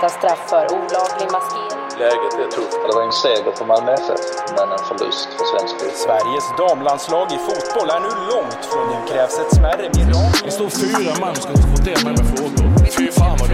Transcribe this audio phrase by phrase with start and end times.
[0.00, 1.84] Skärpta straff för olaglig maskering.
[1.98, 2.78] Läget är tufft.
[2.86, 4.22] Det var en seger för Malmö FF,
[4.56, 5.96] men en förlust för svensk fotboll.
[6.06, 10.42] Sveriges damlandslag i fotboll är nu långt från nu krävs ett smärre mirakel.
[10.44, 12.66] Det står fyra man som ska diskutera med mig frågor.
[12.98, 13.48] Fy fan vad.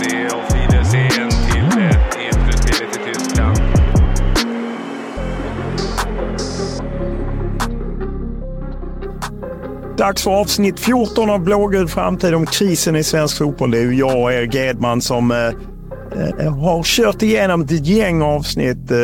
[0.00, 3.56] Det är auf Wiedersehen till ett intresspelet i Tyskland.
[9.96, 13.70] Dags för avsnitt 14 av Blågul framtid om krisen i svensk fotboll.
[13.70, 15.36] Det är ju jag och Erik Edman som eh,
[16.16, 18.90] Eh, har kört igenom ett gäng avsnitt.
[18.90, 18.96] Eh,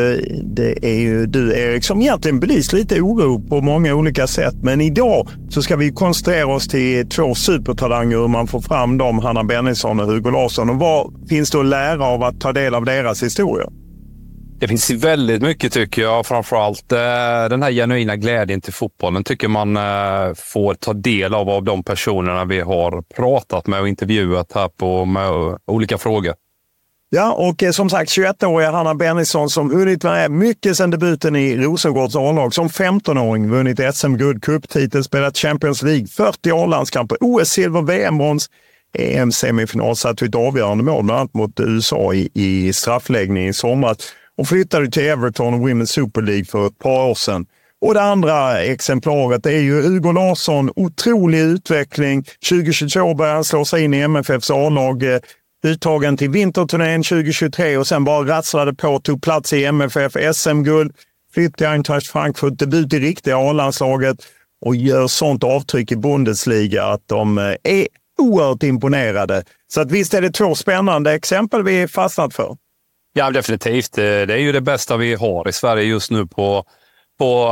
[0.42, 4.54] det är ju du Erik som egentligen belyst lite oro på många olika sätt.
[4.62, 9.18] Men idag så ska vi koncentrera oss till två supertalanger hur man får fram dem,
[9.18, 10.70] Hanna Bennison och Hugo Larsson.
[10.70, 13.66] Och vad finns det att lära av att ta del av deras historia?
[14.58, 16.26] Det finns väldigt mycket tycker jag.
[16.26, 16.98] Framförallt eh,
[17.50, 21.84] den här genuina glädjen till fotbollen tycker man eh, får ta del av av de
[21.84, 25.30] personerna vi har pratat med och intervjuat här på med
[25.66, 26.34] olika frågor.
[27.10, 31.56] Ja, och eh, som sagt 21-åriga Hanna Bennison som hunnit med mycket sedan debuten i
[31.56, 32.54] Rosengårds A-lag.
[32.54, 38.50] Som 15-åring vunnit SM-guld, cuptitel, spelat Champions League, 40 A-landskamper, OS-silver, VM-brons,
[38.98, 43.96] EM-semifinal, satt ett avgörande mål bland annat mot USA i, i straffläggning i somras
[44.38, 47.46] och flyttade till Everton och Women's Super League för ett par år sedan.
[47.80, 50.70] Och det andra exemplaret är ju Hugo Larsson.
[50.76, 52.24] Otrolig utveckling.
[52.48, 55.02] 2022 började han slå sig in i MFFs A-lag.
[55.02, 55.18] Eh,
[55.66, 59.00] Uttagen till vinterturnén 2023 och sen bara rasslade på.
[59.00, 60.92] Tog plats i MFF, SM-guld,
[61.34, 64.16] flytt till Eintracht Frankfurt, debut i riktiga A-landslaget
[64.66, 67.86] och gör sånt avtryck i Bundesliga att de eh, är
[68.18, 69.44] oerhört imponerade.
[69.68, 72.56] Så att visst är det två spännande exempel vi fastnat för.
[73.12, 73.92] Ja, definitivt.
[73.92, 76.64] Det är ju det bästa vi har i Sverige just nu på,
[77.18, 77.50] på,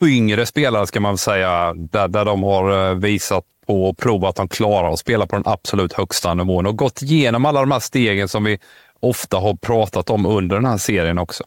[0.00, 1.74] på yngre spelare, ska man säga.
[1.74, 5.36] Där, där de har eh, visat på och prova att de klarar att spela på
[5.36, 8.58] den absolut högsta nivån och gått igenom alla de här stegen som vi
[9.00, 11.44] ofta har pratat om under den här serien också.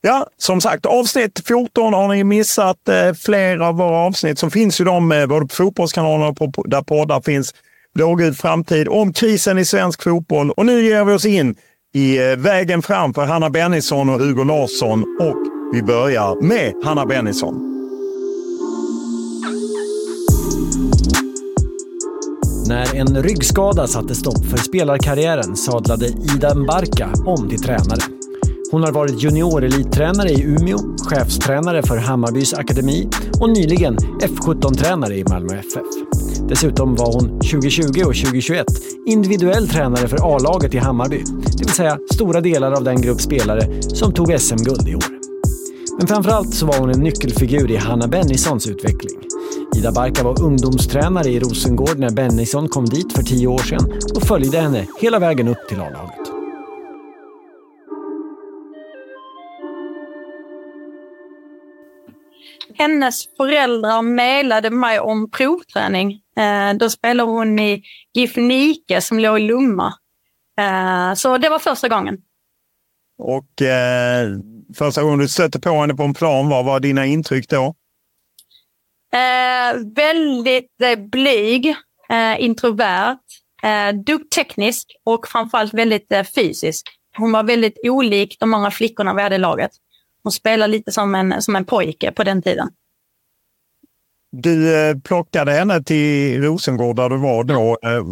[0.00, 4.80] Ja, som sagt, avsnitt 14 har ni missat eh, flera av våra avsnitt så finns
[4.80, 7.54] ju de eh, både på Fotbollskanalen och på, där poddar finns.
[7.94, 10.50] Blågul framtid om krisen i svensk fotboll.
[10.50, 11.54] Och nu ger vi oss in
[11.94, 15.16] i eh, vägen fram för Hanna Bennison och Hugo Larsson.
[15.20, 15.36] Och
[15.72, 17.77] vi börjar med Hanna Bennison.
[22.68, 28.00] När en ryggskada satte stopp för spelarkarriären sadlade Ida Mbarka om till tränare.
[28.70, 33.08] Hon har varit juniorelittränare i Umeå, chefstränare för Hammarbys akademi
[33.40, 35.86] och nyligen F17-tränare i Malmö FF.
[36.48, 38.66] Dessutom var hon 2020 och 2021
[39.06, 41.22] individuell tränare för A-laget i Hammarby,
[41.58, 45.04] det vill säga stora delar av den grupp spelare som tog SM-guld i år.
[45.98, 49.27] Men framförallt så var hon en nyckelfigur i Hanna Bennisons utveckling.
[49.78, 54.22] Ida Barka var ungdomstränare i Rosengård när Bennison kom dit för tio år sedan och
[54.22, 56.28] följde henne hela vägen upp till A-laget.
[62.78, 66.12] hennes föräldrar mejlade mig om provträning.
[66.12, 67.82] Eh, då spelade hon i
[68.14, 69.94] GIF Nike som låg i Lomma.
[70.60, 72.18] Eh, så det var första gången.
[73.18, 74.28] Och eh,
[74.74, 77.74] första gången du stötte på henne på en plan, vad var dina intryck då?
[79.12, 81.66] Eh, väldigt eh, blyg,
[82.10, 83.18] eh, introvert,
[83.62, 84.74] eh, duktig
[85.04, 86.86] och framförallt väldigt eh, fysisk.
[87.16, 89.70] Hon var väldigt olik de andra flickorna vi hade i laget.
[90.22, 92.68] Hon spelade lite som en, som en pojke på den tiden.
[94.32, 97.78] Du eh, plockade henne till Rosengård där du var då.
[97.82, 98.04] Eh,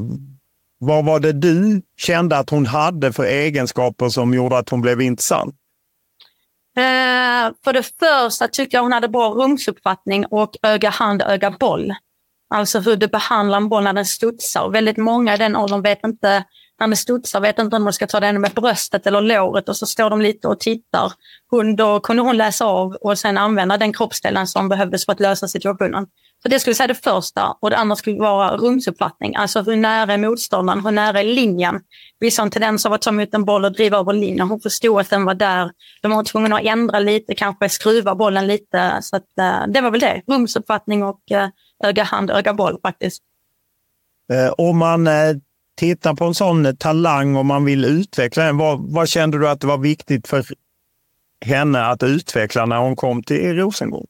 [0.79, 5.01] vad var det du kände att hon hade för egenskaper som gjorde att hon blev
[5.01, 5.55] intressant?
[6.77, 11.95] Eh, för det första tyckte jag hon hade bra rumsuppfattning och öga-hand, öga-boll.
[12.55, 14.69] Alltså hur du behandlar en boll när den studsar.
[14.69, 16.45] Väldigt många i den åldern vet inte,
[16.81, 19.77] när den studsar, vet inte om de ska ta den med bröstet eller låret och
[19.77, 21.13] så står de lite och tittar.
[21.51, 25.21] Hon, då kunde hon läsa av och sen använda den kroppsdelen som behövdes för att
[25.21, 26.07] lösa situationen.
[26.47, 27.57] Så det skulle jag säga det första.
[27.61, 29.37] Och det andra skulle vara rumsuppfattning.
[29.37, 31.81] Alltså hur nära är motståndaren, hur nära är linjen?
[32.21, 34.49] Vissa har en tendens av att ta emot en boll och driva över linjen.
[34.49, 35.71] Hon förstod att den var där.
[36.03, 38.99] De var tvungna att ändra lite, kanske skruva bollen lite.
[39.03, 40.23] Så att, eh, det var väl det.
[40.27, 41.49] Rumsuppfattning och eh,
[41.85, 43.23] öga hand, öga boll faktiskt.
[44.33, 45.13] Eh, om man eh,
[45.77, 49.61] tittar på en sån talang och man vill utveckla den, vad, vad kände du att
[49.61, 50.45] det var viktigt för
[51.45, 54.07] henne att utveckla när hon kom till Rosengård?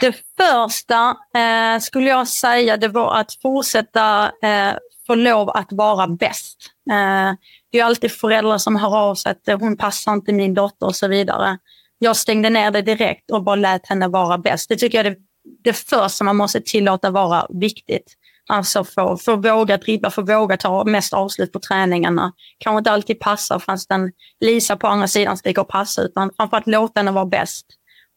[0.00, 6.08] Det första eh, skulle jag säga det var att fortsätta eh, få lov att vara
[6.08, 6.56] bäst.
[6.90, 7.32] Eh,
[7.72, 10.96] det är alltid föräldrar som hör av sig att hon passar inte min dotter och
[10.96, 11.58] så vidare.
[11.98, 14.68] Jag stängde ner det direkt och bara lät henne vara bäst.
[14.68, 15.16] Det tycker jag är det,
[15.64, 18.14] det första man måste tillåta vara viktigt.
[18.50, 22.32] Alltså få, få våga dribbla, få våga ta mest avslut på träningarna.
[22.58, 26.66] Kanske inte alltid passa fast den Lisa på andra sidan sticker och passar utan framförallt
[26.66, 27.66] låta henne vara bäst.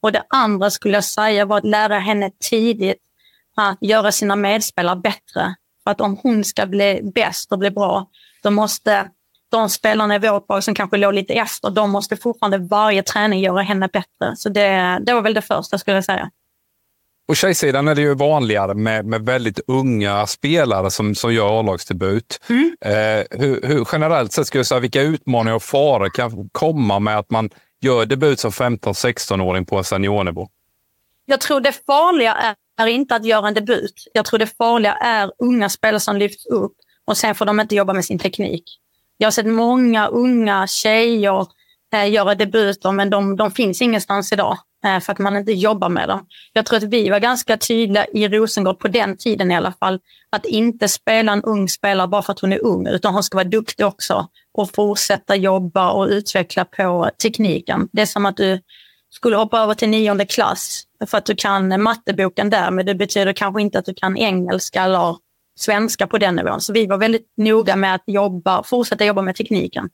[0.01, 2.97] Och det andra skulle jag säga var att lära henne tidigt
[3.55, 5.55] att göra sina medspelare bättre.
[5.83, 8.07] För att om hon ska bli bäst och bli bra,
[8.43, 9.07] då måste
[9.51, 13.39] de spelarna i vårt lag som kanske låg lite efter, de måste fortfarande varje träning
[13.39, 14.35] göra henne bättre.
[14.35, 16.29] Så det, det var väl det första skulle jag säga.
[17.27, 22.39] På tjejsidan är det ju vanligare med, med väldigt unga spelare som, som gör A-lagsdebut.
[22.49, 22.75] Mm.
[22.85, 27.17] Eh, hur, hur, generellt sett skulle jag säga, vilka utmaningar och faror kan komma med
[27.17, 27.49] att man
[27.81, 30.49] gör debut som 15-16-åring på seniornivå?
[31.25, 34.07] Jag tror det farliga är, är inte att göra en debut.
[34.13, 36.73] Jag tror det farliga är unga spelare som lyfts upp
[37.05, 38.63] och sen får de inte jobba med sin teknik.
[39.17, 41.47] Jag har sett många unga tjejer
[41.93, 45.89] Eh, göra debuter men de, de finns ingenstans idag eh, för att man inte jobbar
[45.89, 46.25] med dem.
[46.53, 49.99] Jag tror att vi var ganska tydliga i Rosengård på den tiden i alla fall
[50.29, 53.37] att inte spela en ung spelare bara för att hon är ung utan hon ska
[53.37, 57.89] vara duktig också och fortsätta jobba och utveckla på tekniken.
[57.91, 58.59] Det är som att du
[59.09, 63.33] skulle hoppa över till nionde klass för att du kan matteboken där, men det betyder
[63.33, 65.15] kanske inte att du kan engelska eller
[65.59, 66.61] svenska på den nivån.
[66.61, 69.89] Så vi var väldigt noga med att jobba, fortsätta jobba med tekniken.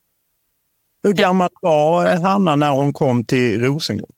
[1.02, 4.10] Hur gammal var Hanna när hon kom till Rosengård?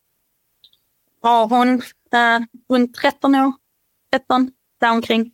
[1.23, 1.83] Ja, hon
[2.13, 3.53] äh, runt 13 år,
[4.13, 4.51] 13,
[4.81, 5.33] däromkring.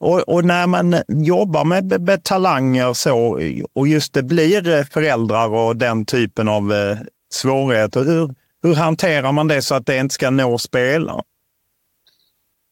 [0.00, 3.40] Och, och, när man jobbar med, med, talanger så
[3.72, 6.98] och just det blir föräldrar och den typen av eh,
[7.32, 11.22] svårigheter, hur, hur hanterar man det så att det inte ska nå spelare?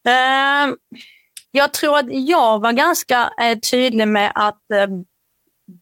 [0.08, 0.74] Uh,
[1.50, 5.00] jag tror att jag var ganska uh, tydlig med att uh,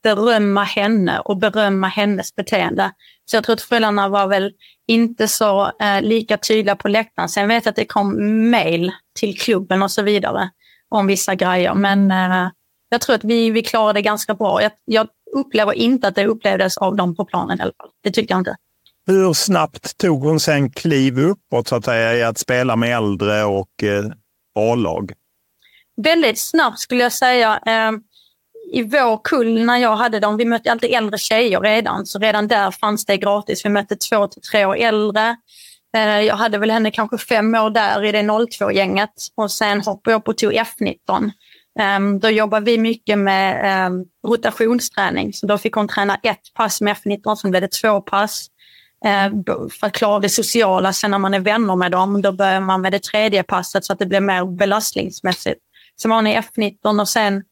[0.02, 2.92] berömma henne och berömma hennes beteende.
[3.24, 4.52] Så jag tror att föräldrarna var väl
[4.86, 7.28] inte så uh, lika tydliga på läktaren.
[7.28, 8.16] Sen vet jag att det kom
[8.50, 10.50] mail till klubben och så vidare
[10.92, 11.74] om vissa grejer.
[11.74, 12.50] Men eh,
[12.88, 14.62] jag tror att vi, vi klarade det ganska bra.
[14.62, 17.90] Jag, jag upplever inte att det upplevdes av dem på planen i alla fall.
[18.02, 18.56] Det tyckte jag inte.
[19.06, 23.44] Hur snabbt tog hon sen kliv uppåt så att säga, i att spela med äldre
[23.44, 24.04] och eh,
[24.54, 25.12] A-lag?
[25.96, 27.60] Väldigt snabbt skulle jag säga.
[27.66, 27.92] Eh,
[28.72, 32.48] i vår kull när jag hade dem, vi mötte alltid äldre tjejer redan, så redan
[32.48, 33.64] där fanns det gratis.
[33.64, 35.36] Vi mötte två till tre år äldre.
[35.96, 40.12] Eh, jag hade väl henne kanske fem år där i det 02-gänget och sen hoppade
[40.12, 41.30] jag upp och tog F19.
[42.20, 46.96] Då jobbade vi mycket med ehm, rotationsträning, så då fick hon träna ett pass med
[46.96, 48.46] F19, sen blev det två pass.
[49.04, 49.30] Eh,
[49.80, 52.80] för att klara det sociala, sen när man är vänner med dem, då börjar man
[52.80, 55.60] med det tredje passet så att det blir mer belastningsmässigt.
[55.96, 57.42] Så var hon i F19 och sen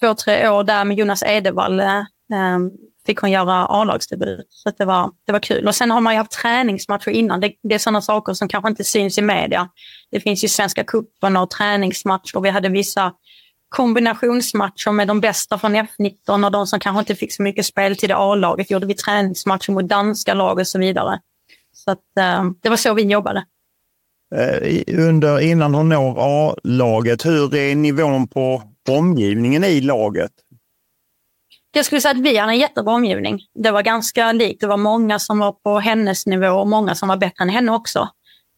[0.00, 2.70] två, tre år där med Jonas Edevall eh, ehm,
[3.06, 4.46] fick hon göra A-lagsdebut.
[4.48, 5.68] Så det, var, det var kul.
[5.68, 7.40] Och sen har man ju haft träningsmatcher innan.
[7.40, 9.68] Det, det är sådana saker som kanske inte syns i media.
[10.10, 12.40] Det finns ju Svenska cupen och träningsmatcher.
[12.40, 13.12] Vi hade vissa
[13.68, 17.96] kombinationsmatcher med de bästa från F19 och de som kanske inte fick så mycket spel
[17.96, 18.70] till det A-laget.
[18.70, 21.20] gjorde vi träningsmatcher mot danska lag och så vidare.
[21.72, 23.44] Så att, ehm, det var så vi jobbade.
[24.34, 30.32] Eh, under, innan hon når A-laget, hur är nivån på omgivningen i laget?
[31.72, 33.40] Jag skulle säga att vi hade en jättebra omgivning.
[33.54, 34.60] Det var ganska likt.
[34.60, 37.72] Det var många som var på hennes nivå och många som var bättre än henne
[37.72, 38.08] också.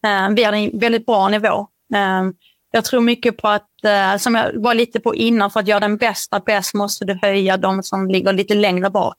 [0.04, 1.66] Eh, vi hade en väldigt bra nivå.
[1.94, 2.34] Ehm,
[2.70, 5.80] jag tror mycket på att, eh, som jag var lite på innan, för att göra
[5.80, 9.16] den bästa bäst måste du höja de som ligger lite längre bak.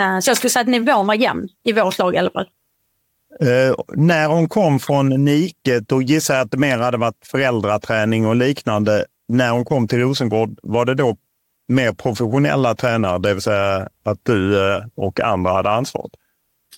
[0.00, 2.46] Eh, så jag skulle säga att nivån var jämn i vårt lag i alla fall.
[3.94, 8.36] När hon kom från Nike, då gissar jag att det mer hade varit föräldraträning och
[8.36, 9.04] liknande.
[9.34, 11.16] När hon kom till Rosengård, var det då
[11.68, 16.12] mer professionella tränare, det vill säga att du eh, och andra hade ansvaret?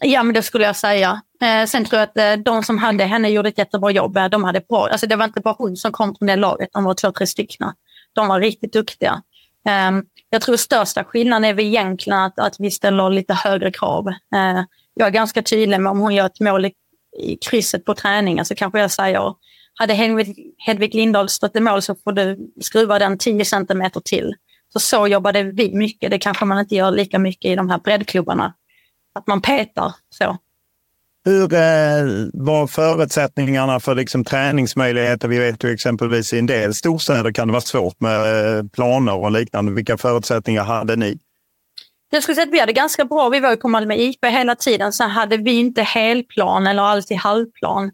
[0.00, 1.20] Ja, men det skulle jag säga.
[1.42, 4.16] Eh, sen tror jag att eh, de som hade henne gjorde ett jättebra jobb.
[4.16, 6.68] Eh, de hade bra, alltså det var inte bara hon som kom från det laget,
[6.72, 7.72] de var två, tre stycken.
[8.12, 9.22] De var riktigt duktiga.
[9.68, 14.04] Ehm, jag tror största skillnaden är väl egentligen att, att vi ställer lite högre krav.
[14.94, 16.72] Jag är ganska tydlig med om hon gör ett mål i,
[17.18, 19.34] i krysset på träningen så kanske jag säger
[19.78, 24.34] hade Hedvig, Hedvig Lindahl stått i mål så får du skruva den 10 centimeter till.
[24.72, 26.10] Så så jobbade vi mycket.
[26.10, 28.54] Det kanske man inte gör lika mycket i de här breddklubbarna.
[29.14, 30.36] Att man petar så.
[31.24, 35.28] Hur eh, var förutsättningarna för liksom, träningsmöjligheter?
[35.28, 39.14] Vi vet ju exempelvis i en del storstäder kan det vara svårt med eh, planer
[39.14, 39.72] och liknande.
[39.72, 41.18] Vilka förutsättningar hade ni?
[42.10, 43.28] Jag skulle säga att vi hade ganska bra.
[43.28, 44.92] Vi var ju på Malmö IP hela tiden.
[44.92, 47.90] Sen hade vi inte helplan eller alltid halvplan.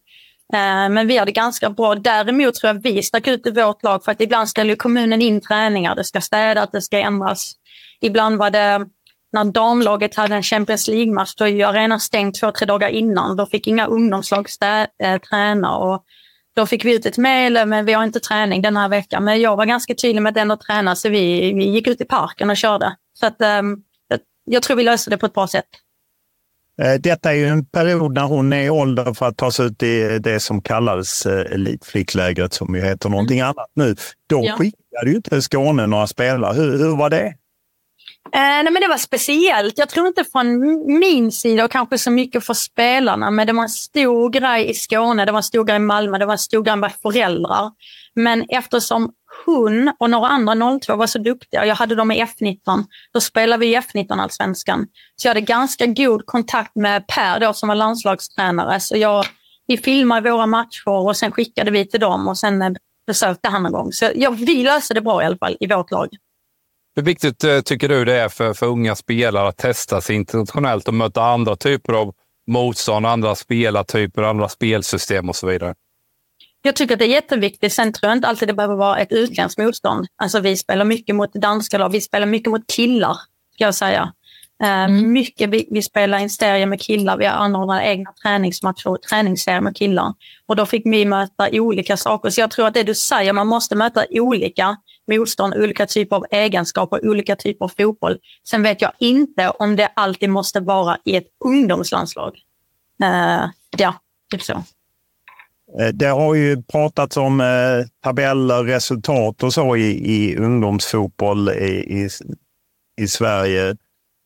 [0.52, 1.94] Eh, men vi har det ganska bra.
[1.94, 5.40] Däremot tror jag vi stack ut i vårt lag för att ibland ställer kommunen in
[5.40, 5.94] träningar.
[5.94, 7.52] Det ska städas, det ska ändras.
[8.00, 8.87] Ibland var det
[9.32, 13.37] när damlaget hade en Champions League-match, då är arenan stängd två, tre dagar innan.
[13.37, 16.04] Då fick inga ungdomslag stä, äh, träna och
[16.56, 19.25] då fick vi ut ett mejl, eh, men vi har inte träning den här veckan.
[19.25, 22.04] Men jag var ganska tydlig med att ändå träna, så vi, vi gick ut i
[22.04, 22.97] parken och körde.
[23.14, 23.82] Så att, ähm,
[24.44, 25.68] jag tror vi löste det på ett bra sätt.
[26.83, 29.67] Eh, detta är ju en period när hon är i ålder för att ta sig
[29.67, 33.49] ut i det som kallades eh, elitflicklägret, som ju heter någonting mm.
[33.49, 33.97] annat nu.
[34.26, 34.57] Då ja.
[34.57, 36.55] skickade ju inte Skåne några spelare.
[36.55, 37.35] Hur, hur var det?
[38.35, 39.79] Eh, nej, men det var speciellt.
[39.79, 40.59] Jag tror inte från
[40.99, 44.75] min sida och kanske så mycket för spelarna, men det var en stor grej i
[44.75, 47.71] Skåne, det var en stor grej i Malmö, det var en stor grej med föräldrar.
[48.14, 49.12] Men eftersom
[49.47, 53.61] hon och några andra 02 var så duktiga, jag hade dem i F19, då spelade
[53.61, 54.87] vi i F19-allsvenskan.
[55.17, 58.81] Så jag hade ganska god kontakt med Per då som var landslagstränare.
[58.81, 59.26] Så jag,
[59.67, 62.76] vi filmade våra matcher och sen skickade vi till dem och sen
[63.07, 63.93] besökte han en gång.
[63.93, 66.09] Så ja, vi löste det bra i alla fall i vårt lag.
[66.96, 70.88] Hur viktigt eh, tycker du det är för, för unga spelare att testa sig internationellt
[70.88, 72.14] och möta andra typer av
[72.46, 75.75] motstånd, andra spelartyper, andra spelsystem och så vidare?
[76.62, 77.72] Jag tycker att det är jätteviktigt.
[77.72, 80.06] Sen tror jag inte alltid det behöver vara ett utländskt motstånd.
[80.16, 81.88] Alltså vi spelar mycket mot danska lag.
[81.88, 83.16] Vi spelar mycket mot killar,
[83.54, 84.12] ska jag säga.
[84.62, 85.12] Eh, mm.
[85.12, 87.16] Mycket, vi, vi spelar en serie med killar.
[87.16, 90.14] Vi anordnar egna träningsmatcher och träningsserier med killar.
[90.46, 92.30] Och då fick vi möta olika saker.
[92.30, 94.76] Så jag tror att det du säger, man måste möta olika
[95.11, 98.18] motstånd, olika typer av egenskaper, olika typer av fotboll.
[98.49, 102.38] Sen vet jag inte om det alltid måste vara i ett ungdomslandslag.
[103.02, 103.94] Uh, ja,
[104.30, 104.62] typ så.
[105.78, 112.02] Eh, det har ju pratats om eh, tabeller, resultat och så i, i ungdomsfotboll i,
[112.02, 112.09] i,
[113.00, 113.76] i, Sverige.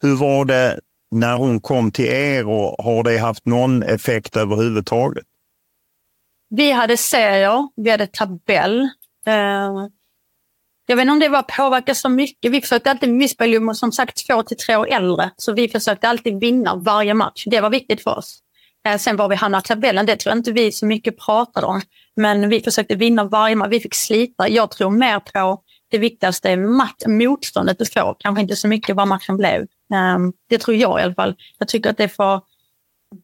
[0.03, 0.81] Hur var det
[1.11, 5.25] när hon kom till er och har det haft någon effekt överhuvudtaget?
[6.49, 8.81] Vi hade serier, vi hade tabell.
[9.27, 9.87] Eh,
[10.87, 12.53] jag vet inte om det var påverkat så mycket.
[12.53, 15.69] Vi försökte alltid, vi spelade ju som sagt två till tre år äldre, så vi
[15.69, 17.45] försökte alltid vinna varje match.
[17.47, 18.39] Det var viktigt för oss.
[18.89, 21.67] Eh, sen var vi hamnade i tabellen, det tror jag inte vi så mycket pratade
[21.67, 21.81] om.
[22.17, 24.49] Men vi försökte vinna varje match, vi fick slita.
[24.49, 29.09] Jag tror mer på det viktigaste, match, motståndet du får, kanske inte så mycket vad
[29.09, 29.67] matchen blev.
[29.95, 31.35] Ehm, det tror jag i alla fall.
[31.59, 32.41] Jag tycker att det är för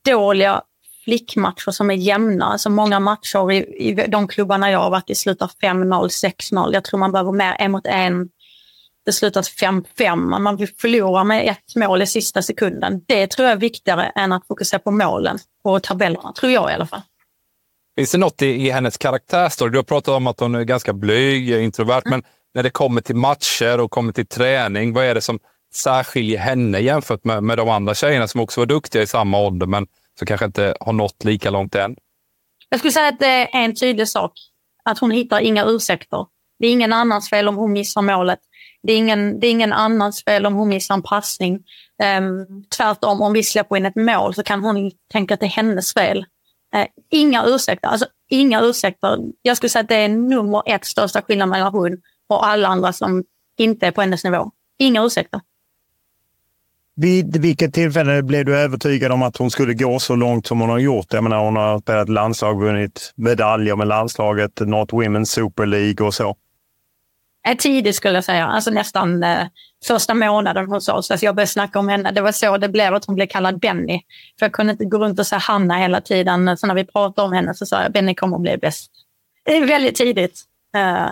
[0.04, 0.62] dåliga
[1.04, 2.44] flickmatcher som är jämna.
[2.44, 3.56] Alltså många matcher i,
[3.88, 6.08] i de klubbarna jag har varit i slutar 5-0,
[6.52, 6.74] 6-0.
[6.74, 8.28] Jag tror man behöver mer en mot en.
[9.04, 10.38] Det slutar 5-5.
[10.38, 13.04] Man vill förlora med ett mål i sista sekunden.
[13.06, 16.74] Det tror jag är viktigare än att fokusera på målen och tabellerna, tror jag i
[16.74, 17.02] alla fall.
[17.96, 19.70] Finns det något i, i hennes karaktärsstory?
[19.70, 22.10] Du har pratat om att hon är ganska blyg, introvert, mm.
[22.10, 22.22] men
[22.54, 25.38] när det kommer till matcher och kommer till träning, vad är det som
[25.74, 29.66] särskiljer henne jämfört med, med de andra tjejerna som också var duktiga i samma ålder,
[29.66, 29.86] men
[30.18, 31.96] som kanske inte har nått lika långt än?
[32.68, 34.32] Jag skulle säga att det är en tydlig sak.
[34.84, 36.26] Att hon hittar inga ursäkter.
[36.58, 38.38] Det är ingen annans fel om hon missar målet.
[38.82, 41.54] Det är ingen, det är ingen annans fel om hon missar en passning.
[42.18, 45.50] Um, tvärtom, om vi släpper in ett mål så kan hon tänka att det är
[45.50, 46.18] hennes fel.
[46.76, 47.88] Uh, inga ursäkter.
[47.88, 49.18] Alltså, inga ursäkter.
[49.42, 52.92] Jag skulle säga att det är nummer ett största skillnad mellan hon och alla andra
[52.92, 53.24] som
[53.56, 54.50] inte är på hennes nivå.
[54.78, 55.40] Inga ursäkter.
[56.96, 60.70] Vid vilket tillfälle blev du övertygad om att hon skulle gå så långt som hon
[60.70, 61.12] har gjort?
[61.12, 66.14] Jag menar, hon har spelat landslag, vunnit medaljer med landslaget, nått Women's Super League och
[66.14, 66.36] så.
[67.58, 69.46] Tidigt skulle jag säga, alltså nästan eh,
[69.86, 71.10] första månaden hos oss.
[71.10, 72.10] Alltså jag började snacka om henne.
[72.10, 74.00] Det var så det blev att hon blev kallad Benny.
[74.38, 76.56] För jag kunde inte gå runt och säga Hanna hela tiden.
[76.56, 78.90] Så när vi pratade om henne så sa jag Benny kommer att bli bäst.
[79.44, 80.42] det är väldigt tidigt.
[80.76, 81.10] Eh,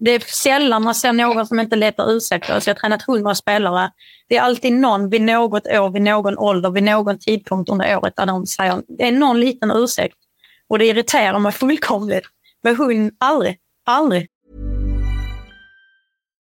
[0.00, 2.60] det är sällan man ser någon som inte letar ursäkter.
[2.60, 3.90] Så jag har tränat hundra spelare.
[4.28, 8.16] Det är alltid någon vid något år, vid någon ålder, vid någon tidpunkt under året
[8.16, 10.16] där de säger det är någon liten ursäkt.
[10.68, 12.26] Och det irriterar mig fullkomligt.
[12.62, 14.28] Men hon, aldrig, aldrig.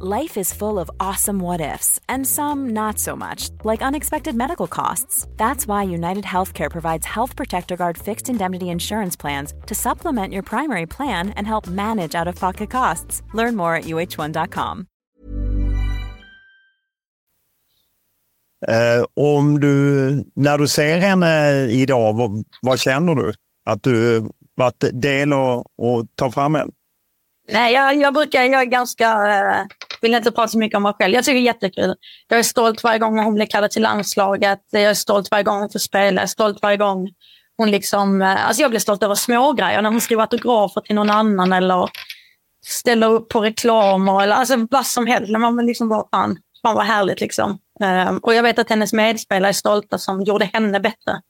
[0.00, 4.66] Life is full of awesome what ifs, and some not so much, like unexpected medical
[4.66, 5.28] costs.
[5.36, 10.42] That's why United Healthcare provides Health Protector Guard fixed indemnity insurance plans to supplement your
[10.42, 13.22] primary plan and help manage out of pocket costs.
[13.34, 14.86] Learn more at uh1.com.
[18.68, 23.32] Eh, om du, när du ser henne idag, vad, vad känner du?
[23.64, 26.70] Att du varit del och, och ta fram henne?
[27.48, 29.66] Nej, jag, jag brukar, jag är ganska, äh,
[30.00, 31.14] vill inte prata så mycket om mig själv.
[31.14, 31.94] Jag tycker det är jättekul.
[32.28, 34.60] Jag är stolt varje gång hon blir kallad till landslaget.
[34.70, 36.16] Jag är stolt varje gång hon får spela.
[36.16, 37.08] Jag är stolt varje gång
[37.56, 39.82] hon liksom, äh, alltså jag blir stolt över smågrejer.
[39.82, 41.90] När hon skriver autografer till någon annan eller
[42.66, 45.32] ställer upp på reklamer eller alltså vad som helst.
[45.32, 47.58] När man liksom bara, fan, fan vad härligt liksom.
[47.82, 51.20] Uh, och jag vet att hennes medspelare är stolta som gjorde henne bättre.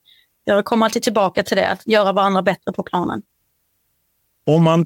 [0.45, 3.23] Jag kommer alltid tillbaka till det, att göra varandra bättre på planen.
[4.47, 4.85] Om man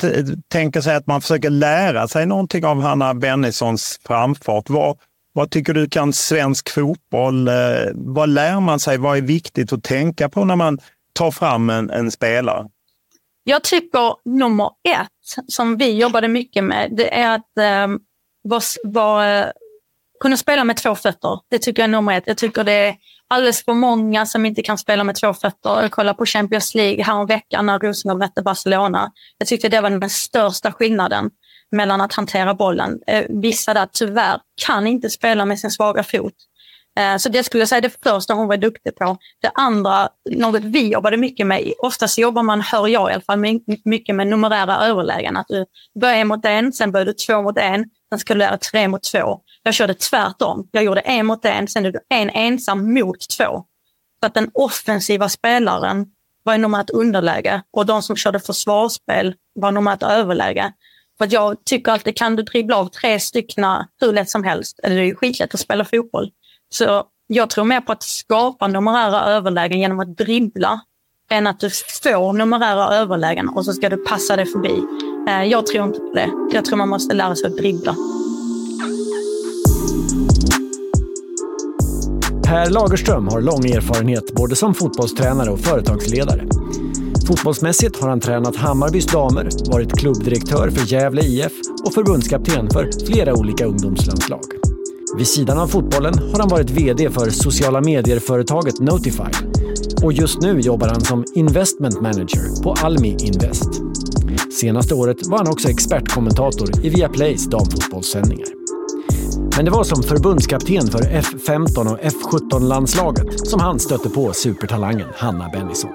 [0.48, 4.98] tänker sig att man försöker lära sig någonting av Hanna Bennisons framfart, vad,
[5.32, 7.54] vad tycker du kan svensk fotboll, eh,
[7.94, 10.78] vad lär man sig, vad är viktigt att tänka på när man
[11.12, 12.68] tar fram en, en spelare?
[13.44, 17.98] Jag tycker nummer ett, som vi jobbade mycket med, det är att ehm, eh,
[18.42, 19.52] var, var,
[20.20, 21.40] kunna spela med två fötter.
[21.50, 22.24] Det tycker jag är nummer ett.
[22.26, 22.96] Jag tycker det är
[23.28, 25.82] alldeles för många som inte kan spela med två fötter.
[25.82, 29.12] Jag kollade på Champions League häromveckan när Rosengård mötte Barcelona.
[29.38, 31.30] Jag tyckte det var den största skillnaden
[31.70, 32.98] mellan att hantera bollen.
[33.06, 36.34] Eh, vissa där tyvärr kan inte spela med sin svaga fot.
[36.98, 39.16] Eh, så det skulle jag säga det första hon var duktig på.
[39.42, 43.60] Det andra, något vi jobbade mycket med, oftast jobbar man, hör jag i alla fall,
[43.84, 45.36] mycket med numerära överlägen.
[45.36, 45.64] Att du
[46.00, 48.88] börjar en mot en, sen börjar du två mot en, sen ska du lära tre
[48.88, 49.40] mot två.
[49.62, 50.68] Jag körde tvärtom.
[50.72, 53.64] Jag gjorde en mot en, sen gjorde en ensam mot två.
[54.20, 56.06] Så att den offensiva spelaren
[56.42, 60.72] var i normalt underläge och de som körde försvarsspel var normalt överläge.
[61.18, 63.64] För att jag tycker alltid, kan du dribbla av tre stycken
[64.00, 66.30] hur lätt som helst, eller det är ju skitlätt att spela fotboll.
[66.68, 70.80] Så jag tror mer på att skapa numerära överlägen genom att dribbla
[71.30, 71.70] än att du
[72.02, 74.82] får numerära överlägen och så ska du passa det förbi.
[75.28, 76.30] Eh, jag tror inte på det.
[76.52, 77.96] Jag tror man måste lära sig att dribbla.
[82.44, 86.44] Per Lagerström har lång erfarenhet både som fotbollstränare och företagsledare.
[87.26, 91.52] Fotbollsmässigt har han tränat Hammarbys damer, varit klubbdirektör för Gävle IF
[91.86, 94.57] och förbundskapten för flera olika ungdomslandslag.
[95.16, 99.30] Vid sidan av fotbollen har han varit VD för sociala medier-företaget Notify
[100.02, 103.68] och just nu jobbar han som Investment Manager på Almi Invest.
[104.60, 108.48] Senaste året var han också expertkommentator i Viaplays damfotbollssändningar.
[109.56, 115.48] Men det var som förbundskapten för F15 och F17-landslaget som han stötte på supertalangen Hanna
[115.48, 115.90] Bennison.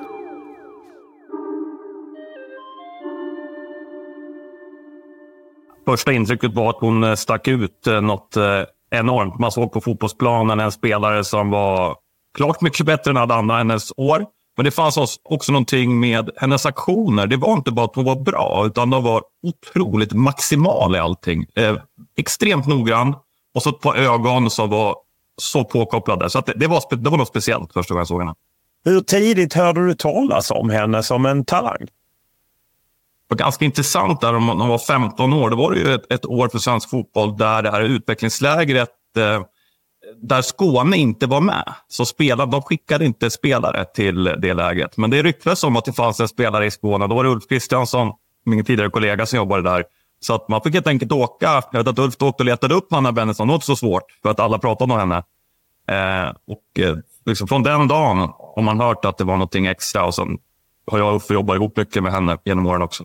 [5.86, 8.44] Första intrycket var att hon eh, stack ut eh, något eh,
[8.94, 9.40] enormt.
[9.40, 11.96] Man såg på fotbollsplanen en spelare som var
[12.38, 14.26] klart mycket bättre än alla andra hennes år.
[14.58, 17.28] Men det fanns också någonting med hennes aktioner.
[17.28, 21.46] Det var inte bara att hon var bra, utan hon var otroligt maximal i allting.
[21.56, 21.76] Eh,
[22.18, 23.16] extremt noggrann
[23.56, 24.96] och så ett par ögon som var
[25.42, 26.30] så påkopplade.
[26.30, 28.34] Så det, det, var, det var något speciellt första gången jag såg henne.
[28.86, 31.88] Hur tidigt hörde du talas om henne som en talang?
[33.34, 35.50] Det var ganska intressant där om hon var 15 år.
[35.50, 39.42] Då var det ju ett, ett år för svensk fotboll där det här utvecklingslägret eh,
[40.22, 41.74] där Skåne inte var med.
[41.88, 44.98] Så spelade, de skickade inte spelare till det lägret.
[44.98, 47.08] Men det ryktades om att det fanns en spelare i Skåne.
[47.08, 48.12] Då var det Ulf Kristiansson,
[48.46, 49.84] min tidigare kollega, som jobbade där.
[50.20, 51.64] Så att man fick helt enkelt åka.
[51.72, 53.48] Jag vet att Ulf åkte och letade upp Hanna Bennison.
[53.48, 55.24] Det var inte så svårt, för att alla pratade om henne.
[55.88, 58.18] Eh, och eh, liksom från den dagen
[58.56, 60.06] har man hört att det var någonting extra.
[60.06, 60.38] Och sen
[60.92, 63.04] har jag och Uffe jobbat ihop mycket med henne genom åren också.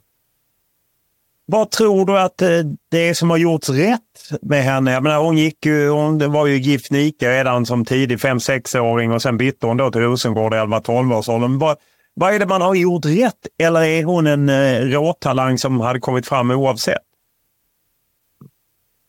[1.50, 2.48] Vad tror du att eh,
[2.90, 4.00] det är som har gjorts rätt
[4.42, 4.92] med henne?
[4.92, 9.12] Jag menar, hon, gick ju, hon var ju gift med Ica redan som tidig 5-6-åring
[9.12, 11.58] och sen bytte hon då till Rosengård i 11-12-årsåldern.
[11.58, 11.76] Vad,
[12.14, 13.46] vad är det man har gjort rätt?
[13.58, 16.98] Eller är hon en eh, råtalang som hade kommit fram oavsett?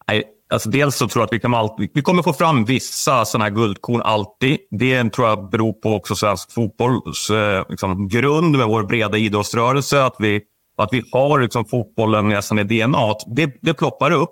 [0.07, 3.25] Nej, alltså dels så tror jag att vi, kan alltid, vi kommer få fram vissa
[3.25, 4.57] sådana här guldkorn alltid.
[4.71, 10.03] Det tror jag beror på också svensk fotbolls eh, liksom, grund med vår breda idrottsrörelse.
[10.03, 10.41] Att vi
[10.83, 13.15] att vi har liksom fotbollen nästan i DNA.
[13.35, 14.29] Det, det ploppar upp.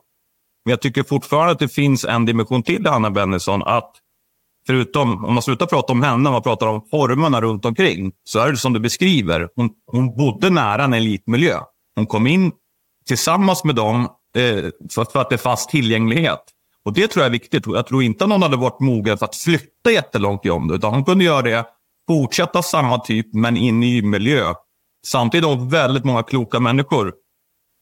[0.65, 3.63] Men jag tycker fortfarande att det finns en dimension till i Hanna Bennison.
[3.63, 3.91] Att
[4.67, 8.39] förutom, om man slutar prata om henne, om man pratar om formerna runt omkring, så
[8.39, 9.49] är det som du beskriver.
[9.55, 11.59] Hon, hon bodde nära en elitmiljö.
[11.95, 12.51] Hon kom in
[13.07, 14.03] tillsammans med dem
[14.35, 16.43] eh, för, för, att det fanns tillgänglighet.
[16.85, 17.63] Och Det tror jag är viktigt.
[17.67, 20.93] Jag tror inte någon hade varit mogen för att flytta jättelångt i om det, utan
[20.93, 21.65] hon kunde göra det,
[22.07, 24.53] fortsätta samma typ, men i en ny miljö.
[25.07, 27.13] Samtidigt har hon väldigt många kloka människor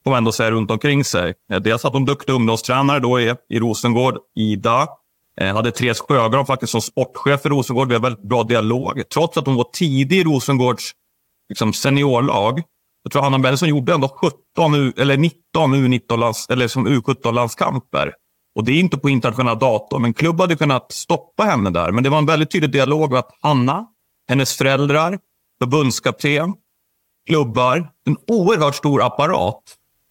[0.05, 1.33] får man ändå säga runt omkring sig.
[1.51, 4.88] Eh, dels att hon duktig ungdomstränare då i, i Rosengård, Ida.
[5.41, 7.88] Eh, hade Therese Sjögran faktiskt som sportchef i Rosengård.
[7.88, 9.09] Vi har väldigt bra dialog.
[9.13, 10.91] Trots att hon var tidig i Rosengårds
[11.49, 12.61] liksom, seniorlag.
[13.03, 18.13] Jag tror Hanna Bellson gjorde ändå 17 eller 19 U19 eller som U17-landskamper.
[18.55, 20.01] Och det är inte på internationella datorn.
[20.01, 21.91] men klubb hade kunnat stoppa henne där.
[21.91, 23.85] Men det var en väldigt tydlig dialog med att Hanna,
[24.29, 25.19] hennes föräldrar,
[25.61, 26.53] förbundskapten,
[27.27, 29.63] klubbar, en oerhört stor apparat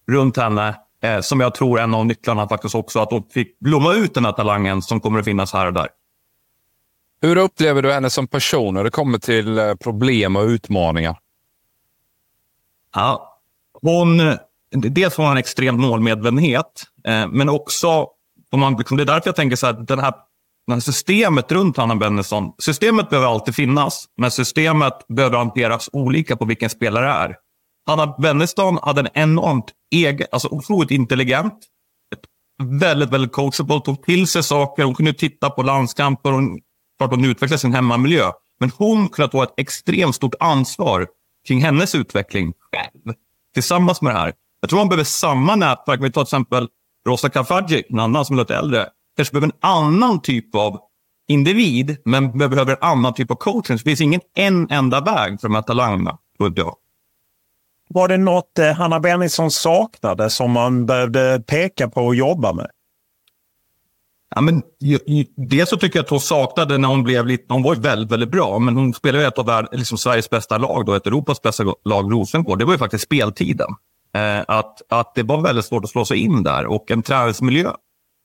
[0.06, 3.58] runt henne eh, som jag tror är en av nycklarna faktiskt också att hon fick
[3.58, 5.88] blomma ut den här talangen som kommer att finnas här och där.
[7.20, 11.18] Hur upplever du henne som person när det kommer till eh, problem och utmaningar?
[12.94, 13.40] Ja,
[13.82, 14.36] hon,
[14.70, 18.08] dels har hon en extrem målmedvetenhet, eh, men också,
[18.50, 20.14] om man, liksom, det är därför jag tänker så här, den här
[20.66, 26.44] men systemet runt Hanna Bennison, systemet behöver alltid finnas, men systemet behöver hanteras olika på
[26.44, 27.36] vilken spelare det är.
[27.86, 31.54] Hanna Bennison hade en enormt egen, alltså otroligt intelligent,
[32.62, 36.60] väldigt, väldigt coachable, tog till sig saker, hon kunde titta på landskamper, hon,
[36.98, 38.30] klart hon utvecklade sin hemmamiljö.
[38.60, 41.06] Men hon kunde ta ett extremt stort ansvar
[41.48, 43.14] kring hennes utveckling själv,
[43.54, 44.32] tillsammans med det här.
[44.60, 46.00] Jag tror man behöver samma nätverk.
[46.02, 46.68] Vi tar till exempel
[47.08, 50.78] Rosa Kafaji, en annan som är lite äldre kanske behöver en annan typ av
[51.28, 53.76] individ, men behöver en annan typ av coaching.
[53.76, 56.18] det finns ingen en enda väg för de här talangerna,
[56.62, 56.76] jag.
[57.88, 62.70] Var det något eh, Hanna Bennison saknade som man behövde peka på och jobba med?
[64.34, 64.62] Ja, men,
[65.36, 67.44] dels så tycker jag att hon saknade när hon blev lite...
[67.48, 70.30] Hon var ju väldigt, väldigt bra, men hon spelade ju ett av värld, liksom Sveriges
[70.30, 72.58] bästa lag, då, ett Europas bästa lag, Rosengård.
[72.58, 73.68] Det var ju faktiskt speltiden.
[74.14, 77.70] Eh, att, att det var väldigt svårt att slå sig in där och en träningsmiljö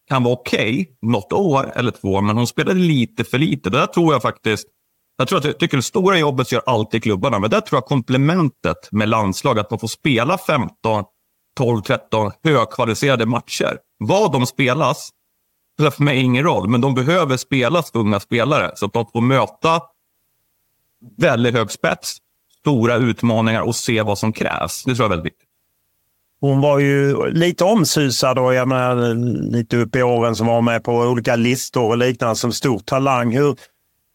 [0.09, 3.69] kan vara okej okay, något år eller två, men hon spelade lite för lite.
[3.69, 4.67] Det där tror jag faktiskt
[5.19, 7.85] jag tror att jag tycker det stora jobbet gör alltid klubbarna, men där tror jag
[7.85, 11.03] komplementet med landslag, att man får spela 15,
[11.57, 13.77] 12, 13 högkvalificerade matcher.
[13.97, 15.09] Vad de spelas
[15.73, 19.05] spelar för mig ingen roll, men de behöver spelas för unga spelare så att de
[19.05, 19.81] får möta
[21.17, 22.17] väldigt hög spets,
[22.59, 24.83] stora utmaningar och se vad som krävs.
[24.83, 25.48] Det tror jag är väldigt viktigt.
[26.41, 29.13] Hon var ju lite omsusad och jag menar,
[29.51, 33.33] lite upp i åren som var med på olika listor och liknande som stor talang.
[33.33, 33.57] Hur,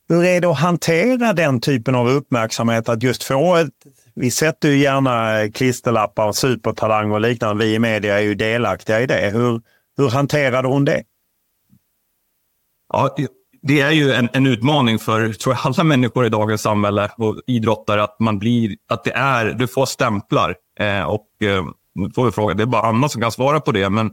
[0.08, 2.88] hur är det att hantera den typen av uppmärksamhet?
[2.88, 3.68] Att just få ett,
[4.14, 7.64] vi sätter ju gärna klisterlappar, supertalang och liknande.
[7.64, 9.30] Vi i media är ju delaktiga i det.
[9.32, 9.60] Hur,
[9.96, 11.02] hur hanterade hon det?
[12.92, 13.16] Ja,
[13.62, 17.40] det är ju en, en, utmaning för tror jag, alla människor i dagens samhälle och
[17.46, 20.54] idrottare att man blir, att det är, du får stämplar.
[20.80, 21.64] Eh, och eh,
[22.14, 23.90] får vi fråga, det är bara Anna som kan svara på det.
[23.90, 24.10] Men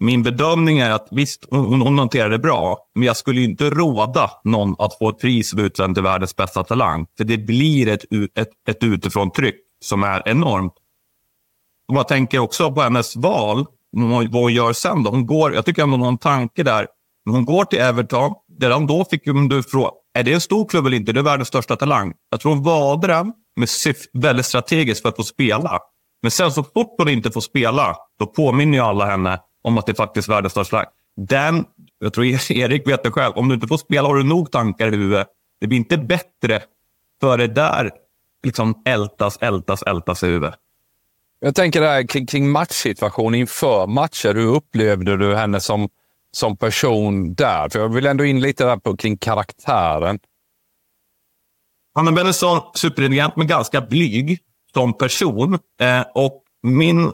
[0.00, 2.78] min bedömning är att visst, hon, hon hanterar det bra.
[2.94, 6.64] Men jag skulle inte råda någon att få ett pris som utsänd till världens bästa
[6.64, 7.06] talang.
[7.16, 10.72] För det blir ett, ett, ett utifrån tryck som är enormt.
[11.88, 13.66] Och man tänker också på hennes val,
[14.30, 15.02] vad hon gör sen.
[15.02, 15.10] Då.
[15.10, 16.86] Hon går, jag tycker ändå hon har en tanke där.
[17.30, 18.34] Hon går till Everton.
[18.60, 21.12] Redan då fick du fråga, är det en stor klubb eller inte?
[21.12, 22.12] Det är världens största talang.
[22.30, 25.78] Jag tror hon valde den med syft, väldigt strategiskt för att få spela.
[26.22, 29.86] Men sen så fort hon inte får spela, då påminner ju alla henne om att
[29.86, 30.84] det faktiskt är världens största
[31.16, 31.64] Den,
[31.98, 34.94] jag tror Erik vet det själv, om du inte får spela har du nog tankar
[34.94, 35.28] i huvudet.
[35.60, 36.62] Det blir inte bättre
[37.20, 37.90] för det där
[38.42, 40.54] liksom ältas, ältas, ältas i huvudet.
[41.40, 44.34] Jag tänker det här kring, kring matchsituation inför matcher.
[44.34, 45.88] Hur upplevde du henne som,
[46.30, 47.68] som person där?
[47.68, 50.18] För jag vill ändå in lite där på, kring karaktären.
[51.94, 54.38] Hanna Bennison, superintelligent men ganska blyg
[54.74, 55.58] som person.
[55.80, 57.12] Eh, och min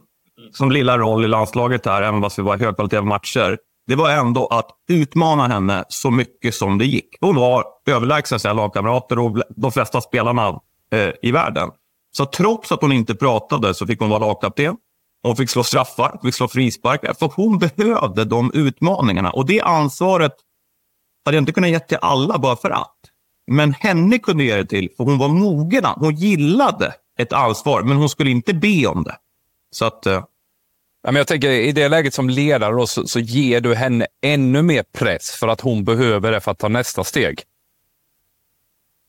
[0.52, 4.46] som lilla roll i landslaget här, även fast vi var högkvalitativa matcher, det var ändå
[4.46, 7.16] att utmana henne så mycket som det gick.
[7.20, 10.60] Hon var överlägsen sina lagkamrater och de flesta spelarna
[10.92, 11.70] eh, i världen.
[12.16, 14.76] Så trots att hon inte pratade så fick hon vara lagkapten.
[15.22, 17.08] Hon fick slå straffar, fick slå frisparkar.
[17.08, 19.30] Eh, för hon behövde de utmaningarna.
[19.30, 20.32] Och det ansvaret
[21.24, 22.96] hade jag inte kunnat ge till alla bara för att.
[23.50, 25.84] Men henne kunde jag ge det till, för hon var mogen.
[25.96, 29.16] Hon gillade ett ansvar, men hon skulle inte be om det.
[29.70, 30.06] Så att...
[30.06, 30.24] Eh...
[31.02, 34.06] Ja, men jag tänker, I det läget som ledare då, så, så ger du henne
[34.22, 37.42] ännu mer press för att hon behöver det för att ta nästa steg.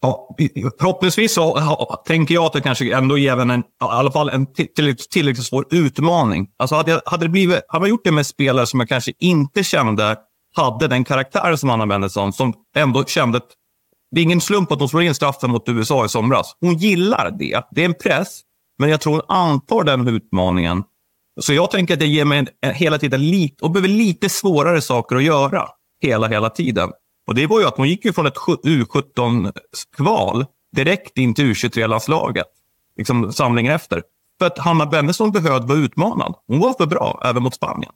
[0.01, 0.35] Ja,
[0.79, 4.53] förhoppningsvis så ja, tänker jag att det kanske ändå ger en, i alla fall en
[4.53, 6.49] tillräckligt, tillräckligt svår utmaning.
[6.57, 9.13] Alltså hade, jag, hade, det blivit, hade man gjort det med spelare som jag kanske
[9.19, 10.17] inte kände
[10.55, 13.41] hade den karaktär som Anna Bennetsson, som ändå kände...
[14.11, 16.55] Det är ingen slump att hon slår in straffen mot USA i somras.
[16.59, 17.67] Hon gillar det.
[17.71, 18.41] Det är en press,
[18.79, 20.83] men jag tror hon antar den utmaningen.
[21.41, 24.29] Så jag tänker att det ger mig en, en, hela tiden lite, och behöver lite
[24.29, 25.67] svårare saker att göra
[26.01, 26.89] hela, hela tiden.
[27.27, 30.45] Och det var ju att hon gick ju från ett U17-kval
[30.75, 32.47] direkt in till U23-landslaget.
[32.97, 34.03] Liksom samlingen efter.
[34.39, 36.35] För att Hanna Bennison behövde vara utmanad.
[36.47, 37.91] Hon var för bra, även mot Spanien.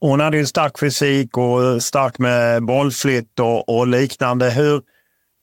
[0.00, 4.50] Hon hade ju stark fysik och stark med bollflytt och, och liknande.
[4.50, 4.82] Hur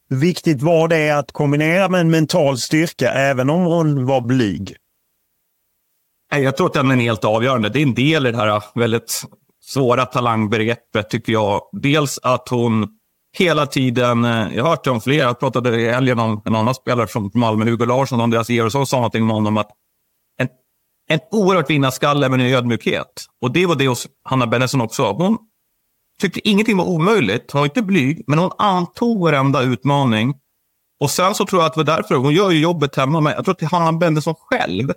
[0.09, 4.75] viktigt var det att kombinera med en mental styrka även om hon var blyg?
[6.35, 7.69] Jag tror att den är helt avgörande.
[7.69, 9.23] Det är en del i det här väldigt
[9.61, 11.61] svåra talangbegreppet tycker jag.
[11.71, 12.87] Dels att hon
[13.37, 16.55] hela tiden, eh, jag har hört det om flera, jag pratade i helgen om en
[16.55, 19.71] annan spelare från Malmö, Hugo Larsson, Andreas Georgsson sa någonting om honom att
[21.13, 23.25] en oerhört vinnarskalle med en ödmjukhet.
[23.41, 25.11] Och det var det hos Hanna Bennison också.
[25.11, 25.37] Hon
[26.21, 27.51] tyckte ingenting var omöjligt.
[27.51, 30.33] Hon var inte blyg, men hon antog varenda utmaning.
[30.99, 33.33] Och sen så tror jag att det var därför, hon gör ju jobbet hemma, men
[33.33, 34.93] jag tror att det är Hanna Bennison själv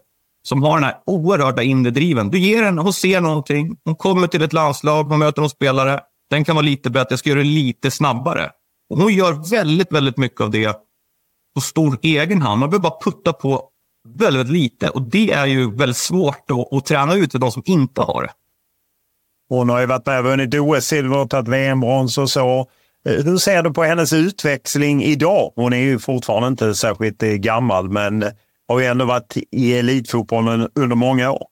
[0.46, 2.30] som har den här oerhörda inre driven.
[2.30, 6.00] Du ger henne, hon ser någonting, hon kommer till ett landslag, hon möter någon spelare.
[6.30, 8.50] Den kan vara lite bättre, jag ska göra det lite snabbare.
[8.90, 10.76] Och hon gör väldigt, väldigt mycket av det
[11.54, 12.60] på stor egen hand.
[12.60, 13.70] Man behöver bara putta på
[14.14, 14.88] väldigt, väldigt lite.
[14.88, 18.22] Och det är ju väldigt svårt att, att träna ut för de som inte har
[18.22, 18.30] det.
[19.48, 22.66] Hon har ju varit med och vunnit OS-silver och tagit VM-brons och så.
[23.08, 25.52] Eh, hur ser du på hennes utväxling idag?
[25.56, 28.24] Hon är ju fortfarande inte särskilt eh, gammal, men
[28.68, 31.46] har ju ändå varit i elitfotbollen under många år.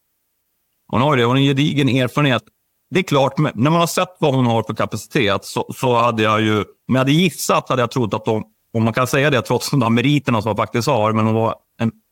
[0.89, 1.25] Hon har det.
[1.25, 2.43] Hon har en gedigen erfarenhet.
[2.91, 6.23] Det är klart, när man har sett vad hon har för kapacitet så, så hade
[6.23, 6.59] jag ju...
[6.59, 9.71] Om jag hade gissat hade jag trott att hon, om man kan säga det trots
[9.71, 11.55] de där meriterna som hon faktiskt har, men hon var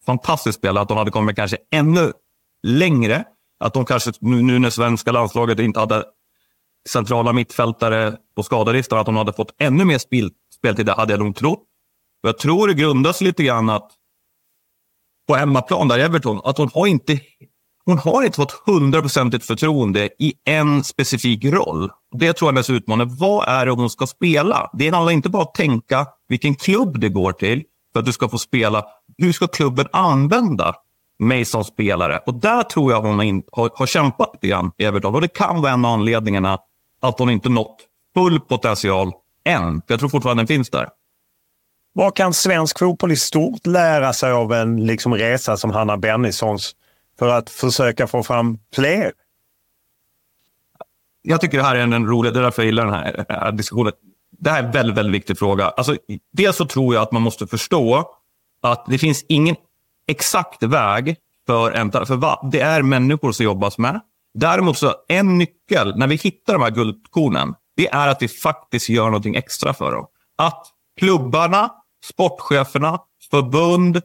[0.07, 2.13] fantastisk spelare, att hon hade kommit kanske ännu
[2.63, 3.25] längre.
[3.61, 6.05] Att hon kanske, nu när svenska landslaget inte hade
[6.89, 11.21] centrala mittfältare på skadelistan, att hon hade fått ännu mer spel, speltid, det hade jag
[11.21, 11.63] nog trott.
[12.23, 13.91] Och jag tror det grundas lite grann att
[15.29, 17.21] på hemmaplan där Everton, att hon har inte,
[17.85, 21.91] hon har inte fått hundraprocentigt förtroende i en specifik roll.
[22.13, 23.17] Det tror jag är hennes utmaning.
[23.17, 24.71] Vad är det hon ska spela?
[24.73, 27.63] Det handlar inte bara om att tänka vilken klubb det går till
[27.93, 28.85] för att du ska få spela.
[29.19, 30.75] Hur ska klubben använda
[31.19, 32.21] mig som spelare?
[32.27, 35.15] Och där tror jag hon har, har, kämpat lite grann i Everton.
[35.15, 36.59] Och det kan vara en av anledningarna
[37.01, 37.77] att hon inte nått
[38.15, 39.13] full potential
[39.45, 39.83] än.
[39.87, 40.89] För jag tror fortfarande den finns där.
[41.93, 46.73] Vad kan svensk fotboll i stort lära sig av en liksom, resa som Hanna Bennissons
[47.19, 49.13] för att försöka få fram fler?
[51.23, 53.53] Jag tycker det här är en rolig, det är därför jag gillar den här, här
[53.53, 53.93] diskussionen.
[54.43, 55.69] Det här är en väldigt, väldigt viktig fråga.
[55.69, 55.97] Alltså,
[56.33, 58.05] dels så tror jag att man måste förstå
[58.63, 59.57] att det finns ingen
[60.07, 61.93] exakt väg för en...
[61.93, 64.01] För det är människor som jobbas med.
[64.35, 68.89] Däremot så en nyckel när vi hittar de här guldkornen, det är att vi faktiskt
[68.89, 70.07] gör någonting extra för dem.
[70.39, 70.67] Att
[71.01, 71.71] klubbarna
[72.05, 72.99] sportcheferna,
[73.31, 74.01] förbund,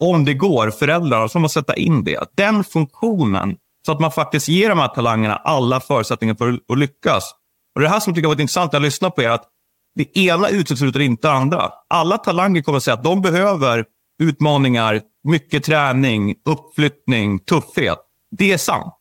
[0.00, 2.36] om det går, föräldrarna, som måste sätta in det.
[2.36, 7.34] Den funktionen, så att man faktiskt ger de här talangerna alla förutsättningar för att lyckas.
[7.74, 9.28] Och Det här som jag tycker har varit intressant när jag lyssnar på er.
[9.28, 9.48] att
[9.94, 11.70] det ena utesluter inte det andra.
[11.88, 13.84] Alla talanger kommer att säga att de behöver
[14.22, 17.98] utmaningar, mycket träning, uppflyttning, tuffhet.
[18.30, 18.94] Det är sant.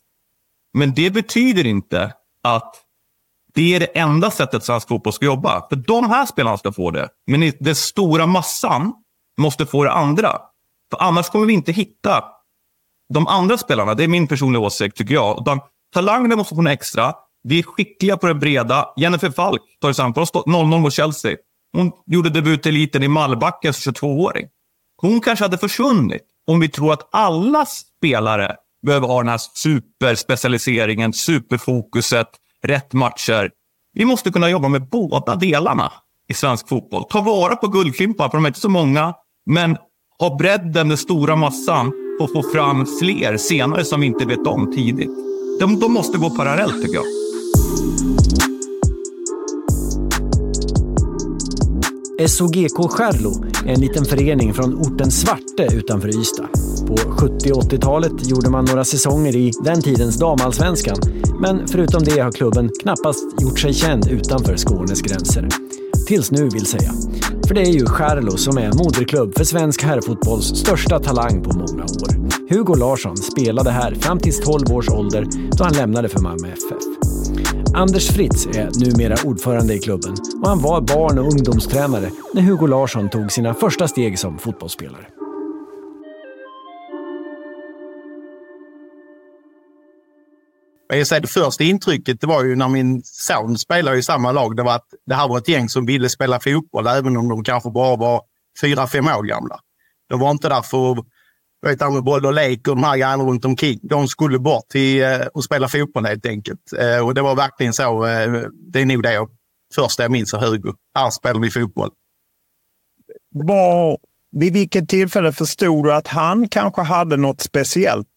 [0.74, 2.76] Men det betyder inte att
[3.54, 5.68] det är det enda sättet svensk fotboll ska jobba.
[5.70, 7.10] För de här spelarna ska få det.
[7.28, 8.94] Men den stora massan
[9.38, 10.38] måste få det andra.
[10.92, 12.24] För annars kommer vi inte hitta
[13.14, 13.94] de andra spelarna.
[13.94, 15.42] Det är min personliga åsikt, tycker jag.
[15.42, 15.60] Utan
[15.94, 17.14] talangerna måste få något extra.
[17.44, 18.90] Vi är skickliga på det breda.
[18.98, 21.36] Jennifer Falk, tar exempel, har 0-0 mot Chelsea.
[21.74, 24.48] Hon gjorde debut i eliten i Malbacken som 22-åring.
[24.98, 31.14] Hon kanske hade försvunnit om vi tror att alla spelare behöver ha den här superspecialiseringen,
[31.14, 32.28] superfokuset,
[32.64, 33.52] rätt matcher.
[33.94, 35.92] Vi måste kunna jobba med båda delarna
[36.28, 37.04] i svensk fotboll.
[37.10, 39.14] Ta vara på guldklimpar, för de är inte så många.
[39.46, 39.78] Men
[40.20, 44.72] ha bredden, den stora massan och få fram fler senare som vi inte vet om
[44.76, 45.12] tidigt.
[45.60, 47.21] De, de måste gå parallellt tycker jag.
[52.28, 56.48] SOGK Skärlo är en liten förening från orten Svarte utanför Ystad.
[56.88, 60.98] På 70 och 80-talet gjorde man några säsonger i den tidens damallsvenskan.
[61.40, 65.48] Men förutom det har klubben knappast gjort sig känd utanför Skånes gränser.
[66.08, 66.92] Tills nu vill säga.
[67.48, 71.84] För det är ju Skärlo som är moderklubb för svensk herrfotbolls största talang på många
[71.84, 72.30] år.
[72.50, 77.01] Hugo Larsson spelade här fram till 12 års ålder då han lämnade för Malmö FF.
[77.74, 82.68] Anders Fritz är numera ordförande i klubben och han var barn och ungdomstränare när Hugo
[82.68, 85.06] Larsson tog sina första steg som fotbollsspelare.
[90.88, 94.56] Jag säger, det första intrycket det var ju när min son spelade i samma lag.
[94.56, 97.44] Det var att det här var ett gäng som ville spela fotboll, även om de
[97.44, 98.22] kanske bara var
[98.62, 99.60] fyra, fem år gamla.
[100.10, 100.98] De var inte där för att
[101.62, 103.80] vet, med boll och lek och de här grejerna runt omkring.
[103.84, 106.74] De skulle bort till eh, och spela fotboll helt enkelt.
[106.80, 108.06] Eh, och det var verkligen så.
[108.06, 109.30] Eh, det är nog det jag,
[109.76, 110.74] första jag minns av Hugo.
[110.96, 111.90] Här spelar vi fotboll.
[113.34, 113.98] Var,
[114.32, 118.08] vid vilket tillfälle förstod du att han kanske hade något speciellt?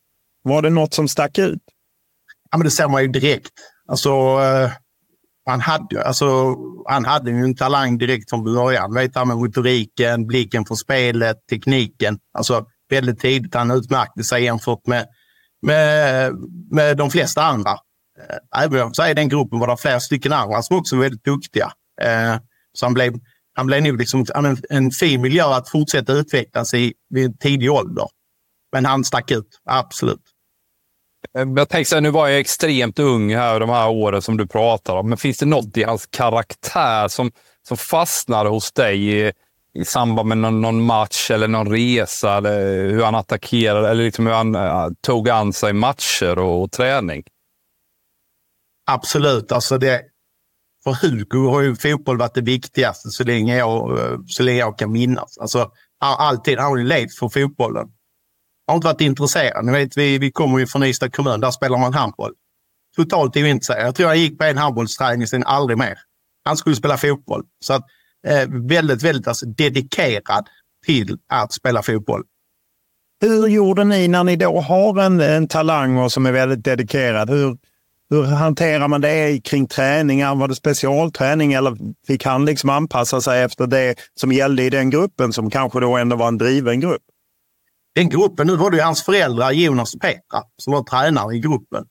[0.42, 1.62] Var det något som stack ut?
[2.50, 3.52] Ja, men det ser man ju direkt.
[3.88, 4.70] Alltså, eh,
[5.46, 6.57] han, hade, alltså,
[6.88, 8.94] han hade ju en talang direkt från början.
[8.94, 12.18] Vet han med motoriken, blicken för spelet, tekniken.
[12.33, 13.54] Alltså, väldigt tidigt.
[13.54, 15.07] Han utmärkte sig jämfört med,
[15.62, 16.33] med,
[16.70, 17.70] med de flesta andra.
[18.18, 21.02] Eh, även om jag i den gruppen var det flera stycken andra som också var
[21.02, 21.72] väldigt duktiga.
[22.02, 22.37] Eh,
[22.72, 23.14] så han blev,
[23.54, 27.72] han blev nog liksom en, en fin miljö att fortsätta utvecklas i vid en tidig
[27.72, 28.09] ålder.
[28.72, 30.22] Men han stack ut, absolut.
[31.38, 34.37] Eh, jag tänkte så här, nu var jag extremt ung här de här åren som
[34.37, 37.33] du pratar om, men finns det något i hans karaktär som,
[37.68, 39.33] som fastnade hos dig
[39.74, 44.26] i samband med någon, någon, match eller någon resa, eller hur han attackerade eller liksom
[44.26, 47.22] hur han uh, tog an sig matcher och, och, träning?
[48.87, 49.52] Absolut.
[49.52, 50.02] Alltså det,
[50.84, 54.92] för Hugo har ju fotboll varit det viktigaste så länge jag, så länge jag kan
[54.92, 55.38] minnas.
[55.38, 56.58] Alltså, alltid.
[56.58, 57.87] Han har ju levt för fotbollen.
[58.66, 59.64] Han har inte varit intresserad.
[59.64, 61.40] Ni vet, vi, vi kommer ju från Ystad kommun.
[61.40, 62.32] Där spelar man handboll.
[62.96, 63.87] Totalt ointresserad.
[63.87, 65.98] Jag tror jag gick på en handbollsträning sen aldrig mer.
[66.44, 67.42] Han skulle spela fotboll.
[67.60, 67.84] Så att,
[68.26, 70.48] eh, väldigt, väldigt alltså, dedikerad
[70.87, 72.22] till att spela fotboll.
[73.20, 77.30] Hur gjorde ni när ni då har en, en talang och som är väldigt dedikerad?
[77.30, 77.56] Hur,
[78.10, 80.34] hur hanterar man det kring träningar?
[80.34, 84.90] Var det specialträning eller fick han liksom anpassa sig efter det som gällde i den
[84.90, 87.02] gruppen som kanske då ändå var en driven grupp?
[87.94, 91.40] Den gruppen, nu var det ju hans föräldrar Jonas och Petra som var tränare i
[91.40, 91.84] gruppen.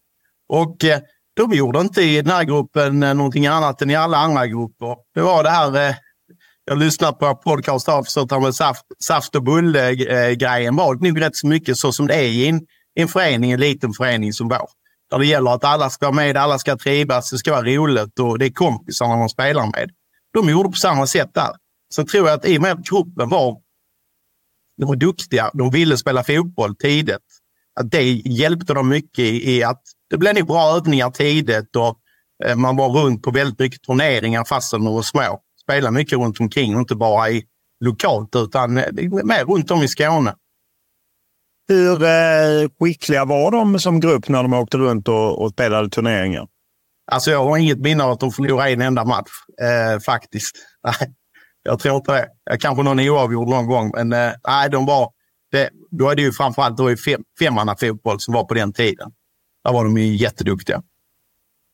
[0.49, 0.99] Och eh,
[1.33, 4.95] de gjorde inte i den här gruppen eh, någonting annat än i alla andra grupper.
[5.13, 5.95] Det var det här eh,
[6.65, 11.35] jag lyssnade på podcast och försökt med saft, saft och bulle-grejen eh, var nog rätt
[11.35, 12.61] så mycket så som det är i en,
[12.95, 14.69] en förening, en liten förening som vår.
[15.11, 18.19] Där det gäller att alla ska vara med, alla ska trivas, det ska vara roligt
[18.19, 19.91] och det är kompisarna man spelar med.
[20.33, 21.51] De gjorde på samma sätt där.
[21.95, 23.57] Sen tror jag att i och med att gruppen var,
[24.77, 27.17] de var duktiga, de ville spela fotboll tidigt,
[27.79, 31.99] att det hjälpte dem mycket i att det blev nog bra övningar tidigt och
[32.45, 36.39] eh, man var runt på väldigt mycket turneringar fastän de var små spela mycket runt
[36.39, 37.43] omkring, inte bara i
[37.85, 38.85] lokalt utan eh,
[39.23, 40.35] mer runt om i Skåne.
[41.67, 46.47] Hur eh, skickliga var de som grupp när de åkte runt och, och spelade turneringar?
[47.11, 50.55] Alltså jag har inget minne av att de förlorade en enda match, eh, faktiskt.
[50.83, 51.13] Nej,
[51.63, 52.57] jag tror inte det.
[52.57, 55.11] Kanske någon oavgjord någon gång, men eh, nej, de var...
[55.51, 59.11] Det, då är det ju framförallt då fem, femmannafotboll som var på den tiden.
[59.63, 60.81] Där var de ju jätteduktiga.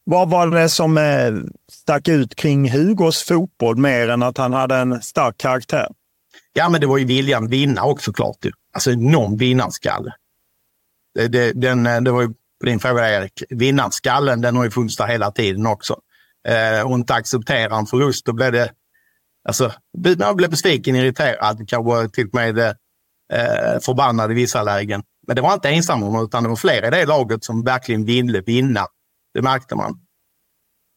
[0.09, 1.31] Vad var det som eh,
[1.71, 5.87] stack ut kring Hugos fotboll mer än att han hade en stark karaktär?
[6.53, 8.35] Ja, men det var ju viljan att vinna också klart.
[8.73, 10.13] Alltså någon vinnarskalle.
[11.15, 13.43] Det, det, den, eh, det var ju på din fråga Erik.
[13.49, 15.99] Vinnarskallen den har ju funnits där hela tiden också.
[16.47, 18.71] Eh, och inte acceptera en förlust, då blev det...
[19.47, 19.71] Alltså,
[20.17, 25.03] man blev besviken, irriterad, kanske till och med eh, förbannad i vissa lägen.
[25.27, 28.05] Men det var inte ensam om utan det var fler i det laget som verkligen
[28.05, 28.87] ville vinna
[29.33, 29.99] det märkte man.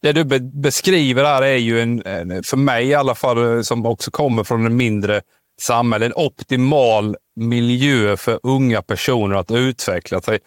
[0.03, 2.03] Det du be beskriver här är ju, en,
[2.45, 5.21] för mig i alla fall, eh, som också kommer från en mindre
[5.61, 10.39] samhälle, en optimal miljö för unga personer att utveckla sig.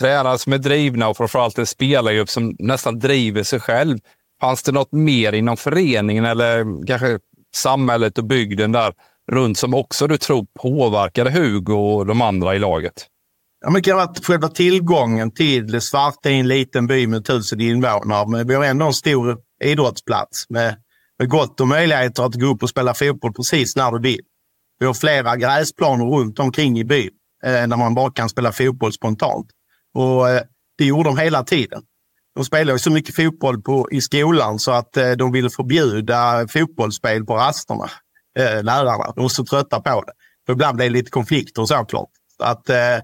[0.00, 3.98] Tränare som är drivna och framförallt en spelargrupp som nästan driver sig själv.
[4.40, 7.18] Fanns det något mer inom föreningen eller kanske
[7.56, 8.94] samhället och bygden där
[9.32, 13.06] runt som också du tror påverkade Hugo och de andra i laget?
[13.64, 17.60] Ja, men det kan vara själva tillgången till Svarte i en liten by med tusen
[17.60, 18.28] invånare.
[18.28, 20.76] Men vi har ändå en stor idrottsplats med,
[21.18, 24.20] med gott om möjligheter att gå upp och spela fotboll precis när du vill.
[24.78, 27.10] Vi har flera gräsplaner runt omkring i byn
[27.44, 29.46] eh, där man bara kan spela fotboll spontant.
[29.94, 30.42] Och eh,
[30.78, 31.82] det gjorde de hela tiden.
[32.34, 36.48] De spelade ju så mycket fotboll på, i skolan så att eh, de ville förbjuda
[36.48, 37.90] fotbollsspel på rasterna,
[38.38, 39.12] eh, lärarna.
[39.14, 40.12] De var så trötta på det.
[40.46, 42.10] För ibland blev det lite konflikter såklart.
[42.36, 42.98] Så att, eh,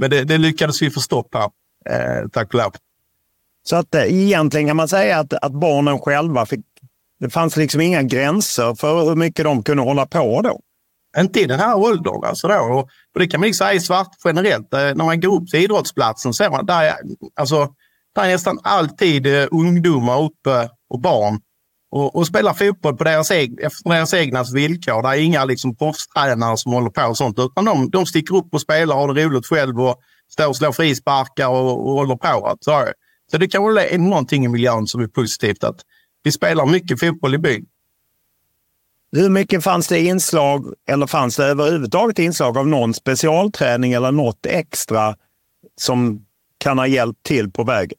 [0.00, 1.52] men det, det, lyckades vi få stopp på,
[1.90, 2.72] eh, tack och lov.
[3.62, 6.60] Så att eh, egentligen kan man säga att, att barnen själva fick...
[7.20, 10.60] Det fanns liksom inga gränser för hur mycket de kunde hålla på då.
[11.18, 12.24] Inte i den här åldern.
[12.24, 12.54] Alltså då.
[12.54, 12.80] Och,
[13.14, 14.74] och det kan man ju säga i svart generellt.
[14.74, 16.94] Eh, när man går upp till idrottsplatsen ser man där,
[17.36, 17.68] alltså,
[18.14, 21.40] där är nästan alltid eh, ungdomar uppe och barn
[21.90, 25.02] och, och spelar fotboll på deras, eg, efter deras egna villkor.
[25.02, 28.54] Det är inga liksom, proffstränare som håller på och sånt, utan de, de sticker upp
[28.54, 30.00] och spelar och har det roligt själv och
[30.32, 32.56] står och slår frisparkar och, och håller på.
[32.60, 32.88] Så,
[33.30, 35.80] så det kan vara någonting i miljön som är positivt, att
[36.22, 37.66] vi spelar mycket fotboll i byn.
[39.12, 44.46] Hur mycket fanns det inslag, eller fanns det överhuvudtaget inslag av någon specialträning eller något
[44.46, 45.16] extra
[45.80, 46.26] som
[46.58, 47.98] kan ha hjälpt till på vägen?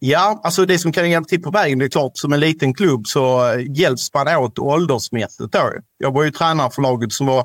[0.00, 2.74] Ja, alltså det som kan hjälpa till på vägen, det är klart som en liten
[2.74, 5.52] klubb så eh, hjälps man åt åldersmässigt.
[5.52, 5.72] Då.
[5.98, 7.40] Jag var ju tränare för laget som var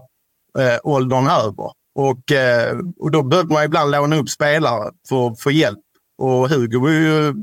[0.60, 5.41] eh, åldern över och, eh, och då behövde man ibland låna upp spelare för att
[5.41, 5.80] få hjälp.
[6.18, 6.80] Och Hugo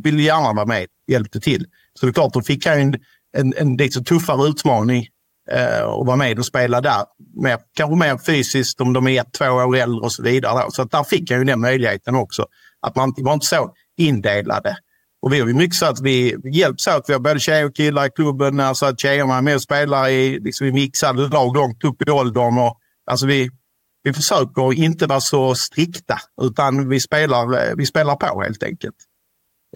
[0.05, 1.67] ville gärna vara med, hjälpte till.
[1.95, 2.95] Så det är klart, då fick han en,
[3.37, 5.07] en, en lite tuffare utmaning
[5.51, 7.05] eh, och vara med och spela där.
[7.43, 10.65] Mer, kanske mer fysiskt om de är ett, två år äldre och så vidare.
[10.65, 10.71] Då.
[10.71, 12.47] Så att där fick jag ju den möjligheten också.
[12.81, 14.77] Att man var inte så indelade.
[15.23, 17.05] Och vi har ju mycket så att vi hjälps åt.
[17.09, 18.61] Vi har både tjejer och killar i klubben.
[18.61, 22.11] Alltså att tjejerna är med och spelar i, liksom i mixade lag långt upp i
[22.11, 22.59] åldern.
[22.59, 22.79] Och,
[23.11, 23.51] alltså vi,
[24.03, 28.97] vi försöker inte vara så strikta, utan vi spelar, vi spelar på helt enkelt.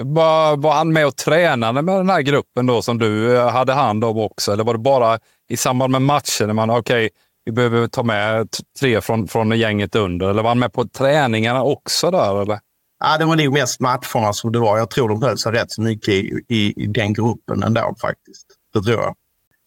[0.01, 3.73] Var, var han med och tränade med den här gruppen då som du eh, hade
[3.73, 4.53] hand om också?
[4.53, 5.19] Eller var det bara
[5.49, 7.11] i samband med matchen när man, okej, okay,
[7.45, 8.49] vi behöver ta med
[8.81, 10.31] tre från, från gänget under?
[10.31, 12.43] Eller var han med på träningarna också där?
[12.43, 12.59] Eller?
[13.07, 14.79] Ja, det var nog mest matcherna som det var.
[14.79, 18.47] Jag tror de höll sig rätt så mycket i, i, i den gruppen ändå faktiskt.
[18.75, 19.15] Det tror jag.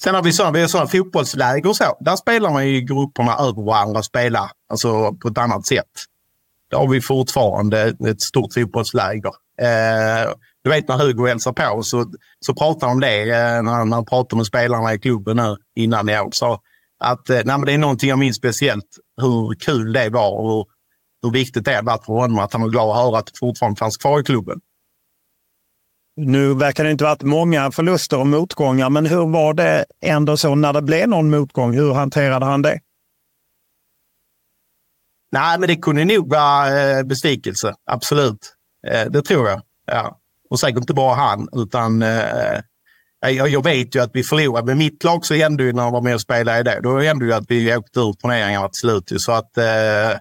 [0.03, 1.97] Sen har vi sådana, vi har sådana fotbollsläger och så.
[1.99, 5.85] Där spelar man i grupperna över varandra och spelar alltså på ett annat sätt.
[6.71, 9.31] Där har vi fortfarande ett stort fotbollsläger.
[9.61, 10.31] Eh,
[10.63, 12.05] du vet när Hugo hälsar på så,
[12.39, 16.19] så pratar om det eh, när, han pratar med spelarna i klubben nu innan i
[16.19, 16.29] år.
[16.31, 16.59] Så
[16.99, 20.67] att eh, nej, men det är någonting jag minns speciellt hur kul det var och
[21.23, 23.79] hur viktigt det var för honom att han var glad att höra att det fortfarande
[23.79, 24.59] fanns kvar i klubben.
[26.15, 30.55] Nu verkar det inte varit många förluster och motgångar, men hur var det ändå så
[30.55, 31.73] när det blev någon motgång?
[31.73, 32.79] Hur hanterade han det?
[35.31, 37.75] Nej, men det kunde nog vara eh, besvikelse.
[37.85, 38.55] Absolut.
[38.87, 39.61] Eh, det tror jag.
[39.85, 40.19] Ja.
[40.49, 42.59] Och säkert inte bara han, utan eh,
[43.19, 44.65] jag, jag, vet ju att vi förlorade.
[44.65, 46.79] Med mitt lag så hände det när han var med och spelade i det.
[46.83, 49.21] Då hände det att vi åkte ur turneringarna till slut.
[49.21, 50.17] Så att, eh,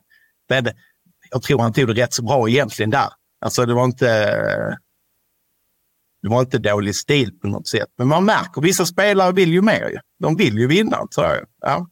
[1.30, 3.08] jag tror han tog det rätt så bra egentligen där.
[3.40, 4.78] Alltså det var inte...
[6.22, 7.88] Det var inte dålig stil på något sätt.
[7.98, 10.00] Men man märker, vissa spelare vill ju mer.
[10.18, 11.36] De vill ju vinna, tror jag.
[11.60, 11.86] Ja.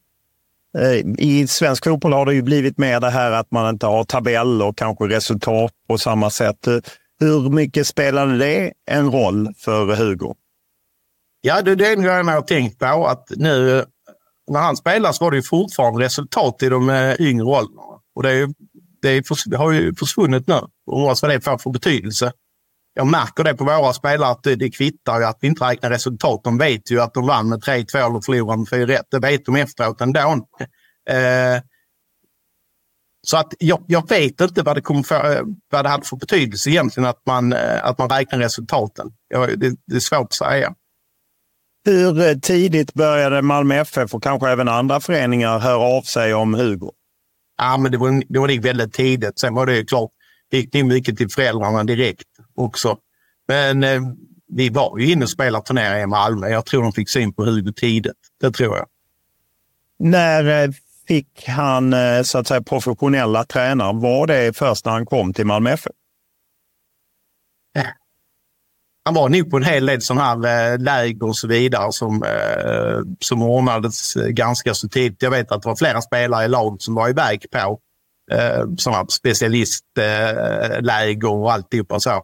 [0.77, 4.03] Eh, I svensk fotboll har det ju blivit mer det här att man inte har
[4.03, 6.67] tabeller och kanske resultat på samma sätt.
[7.19, 10.35] Hur mycket spelade det en roll för Hugo?
[11.41, 13.07] Ja, det är det jag har tänkt på.
[13.07, 13.85] Att nu
[14.51, 17.99] när han spelar så var det ju fortfarande resultat i de eh, yngre åldrarna.
[18.15, 18.47] Och det, är,
[19.45, 20.61] det, har ju försvunnit nu.
[20.85, 22.31] Och vad det får för betydelse.
[22.93, 25.89] Jag märker det på våra spelare att det, det kvittar ju att vi inte räknar
[25.89, 26.43] resultat.
[26.43, 29.01] De vet ju att de vann med 3-2 eller förlorade med 4-1.
[29.11, 30.47] Det vet de efteråt ändå.
[31.09, 31.61] Eh,
[33.27, 36.69] så att jag, jag, vet inte vad det, kommer för, vad det hade för betydelse
[36.69, 39.11] egentligen att man, eh, att man räknar resultaten.
[39.27, 40.73] Jag, det, det är svårt att säga.
[41.85, 46.53] Hur eh, tidigt började Malmö FF och kanske även andra föreningar höra av sig om
[46.53, 46.91] Hugo?
[47.57, 49.39] Ja, men det var, det var väldigt tidigt.
[49.39, 50.11] Sen var det klart,
[50.51, 52.97] det gick nog mycket till föräldrarna direkt också.
[53.47, 54.01] Men eh,
[54.47, 56.47] vi var ju inne och spelade turneringar i Malmö.
[56.47, 58.13] Jag tror de fick syn på Hugo tidigt.
[58.41, 58.87] Det tror jag.
[59.99, 60.71] När eh,
[61.07, 63.93] fick han eh, så att säga professionella tränare?
[63.93, 65.91] Var det först när han kom till Malmö FF?
[69.05, 72.23] Han var nog på en hel del sådana här eh, läger och så vidare som,
[72.23, 75.21] eh, som ordnades eh, ganska så tidigt.
[75.21, 77.79] Jag vet att det var flera spelare i laget som var iväg på
[78.77, 82.21] sådana specialistläger och alltihopa så.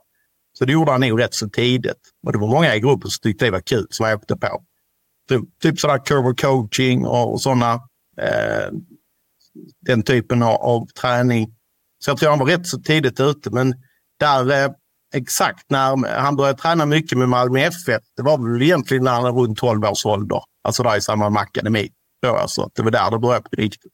[0.53, 2.11] Så det gjorde han nog rätt så tidigt.
[2.25, 4.63] Och det var många i gruppen som tyckte det var kul som jag åkte på.
[5.29, 7.73] Typ, typ sådär cover coaching och, sådana.
[8.17, 8.69] Eh,
[9.81, 11.55] den typen av, av träning.
[11.99, 13.49] Så jag tror han var rätt så tidigt ute.
[13.49, 13.73] Men
[14.19, 14.73] där
[15.13, 19.23] exakt när han började träna mycket med Malmö FF, det var väl egentligen när han
[19.23, 20.41] var runt 12 års ålder.
[20.63, 21.89] Alltså där i samband med akademi.
[22.25, 23.91] Så alltså, det var där det började på riktigt.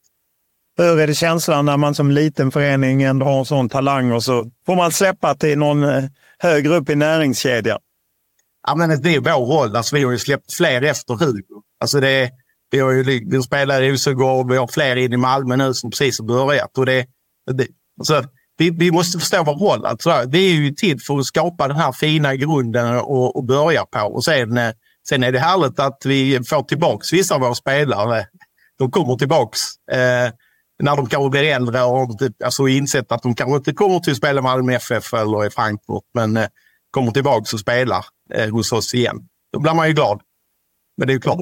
[0.76, 4.24] Hur är det känslan när man som liten förening ändå har en sån talang och
[4.24, 6.04] så får man släppa till någon eh,
[6.38, 7.78] högre upp i näringskedjan?
[8.66, 9.76] Ja, men det är vår roll.
[9.76, 11.62] Alltså, vi har ju släppt fler efter Hugo.
[11.80, 12.30] Alltså det,
[12.70, 15.90] vi, har ju, vi spelar i Rosengård, vi har fler in i Malmö nu som
[15.90, 16.78] precis har börjat.
[16.78, 17.06] Och det,
[17.52, 17.66] det,
[17.98, 18.24] alltså,
[18.58, 19.86] vi, vi måste förstå vår roll.
[19.86, 23.84] Alltså, vi är ju till för att skapa den här fina grunden och, och börja
[23.84, 24.00] på.
[24.00, 24.72] Och sen, eh,
[25.08, 28.26] sen är det härligt att vi får tillbaka vissa av våra spelare.
[28.78, 29.58] De kommer tillbaka
[29.92, 30.32] eh,
[30.82, 32.10] när de kanske blir äldre och
[32.44, 36.04] alltså, insett att de kanske inte kommer till att spela Malmö FF eller i Frankfurt.
[36.14, 36.46] Men eh,
[36.90, 38.04] kommer tillbaka och spelar
[38.34, 39.16] eh, hos oss igen.
[39.52, 40.20] Då blir man ju glad.
[40.96, 41.40] Men det är ju klart.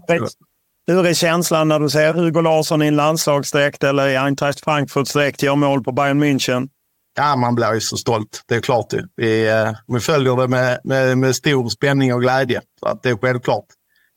[0.86, 5.42] Hur är känslan när du ser Hugo Larsson i en landslagsdräkt eller i Eintracht Frankfurt-dräkt
[5.42, 6.68] gör mål på Bayern München?
[7.16, 8.42] Ja, man blir ju så stolt.
[8.46, 8.90] Det är klart.
[8.90, 9.08] Det.
[9.16, 12.60] Vi, eh, vi följer det med, med, med stor spänning och glädje.
[12.80, 13.64] Så att det är självklart.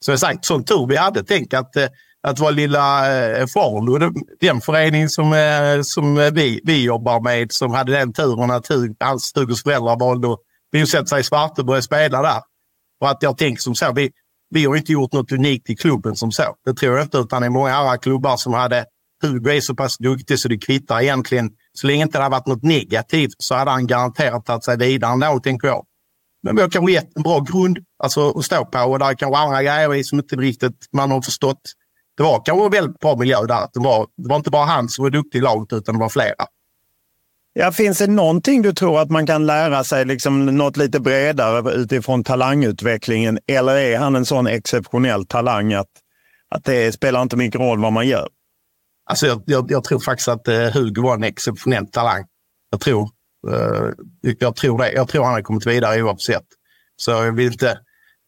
[0.06, 1.24] Som jag sagt, sån tur vi hade.
[1.24, 1.88] Tänk att, eh,
[2.28, 7.72] att vår lilla eh, Farlo, den förening som, eh, som vi, vi jobbar med, som
[7.72, 8.68] hade den turen att
[9.00, 10.40] hans Hugos föräldrar valde att
[10.74, 12.42] bosätta sig i Svarte och börja spela där.
[13.02, 14.12] Och att jag tänker som så, vi,
[14.50, 16.56] vi har inte gjort något unikt i klubben som så.
[16.66, 18.86] Det tror jag inte, utan det är många andra klubbar som hade
[19.22, 21.50] Hugo är så pass duktig så det kvittar egentligen.
[21.74, 25.12] Så länge inte det hade varit något negativt så hade han garanterat tagit sig vidare
[25.12, 25.86] ändå, tänker jag.
[26.44, 29.14] Men vi har kanske gett en bra grund alltså, att stå på och där är
[29.14, 31.62] kanske andra grejer i som inte riktigt man har förstått.
[32.18, 33.68] Det var kanske en väldigt bra miljö där.
[33.74, 36.10] Det var, det var inte bara han som var duktig i laget utan det var
[36.10, 36.46] flera.
[37.54, 41.74] Ja, finns det någonting du tror att man kan lära sig, liksom något lite bredare
[41.74, 43.40] utifrån talangutvecklingen?
[43.48, 45.90] Eller är han en sån exceptionell talang att,
[46.50, 48.28] att det spelar inte mycket roll vad man gör?
[49.10, 52.26] Alltså jag, jag, jag tror faktiskt att uh, Hugo var en exceptionell talang.
[52.70, 53.10] Jag tror,
[53.48, 53.92] uh,
[54.40, 54.92] jag tror det.
[54.92, 56.46] Jag tror han har kommit vidare oavsett.
[56.96, 57.80] Så jag vill inte,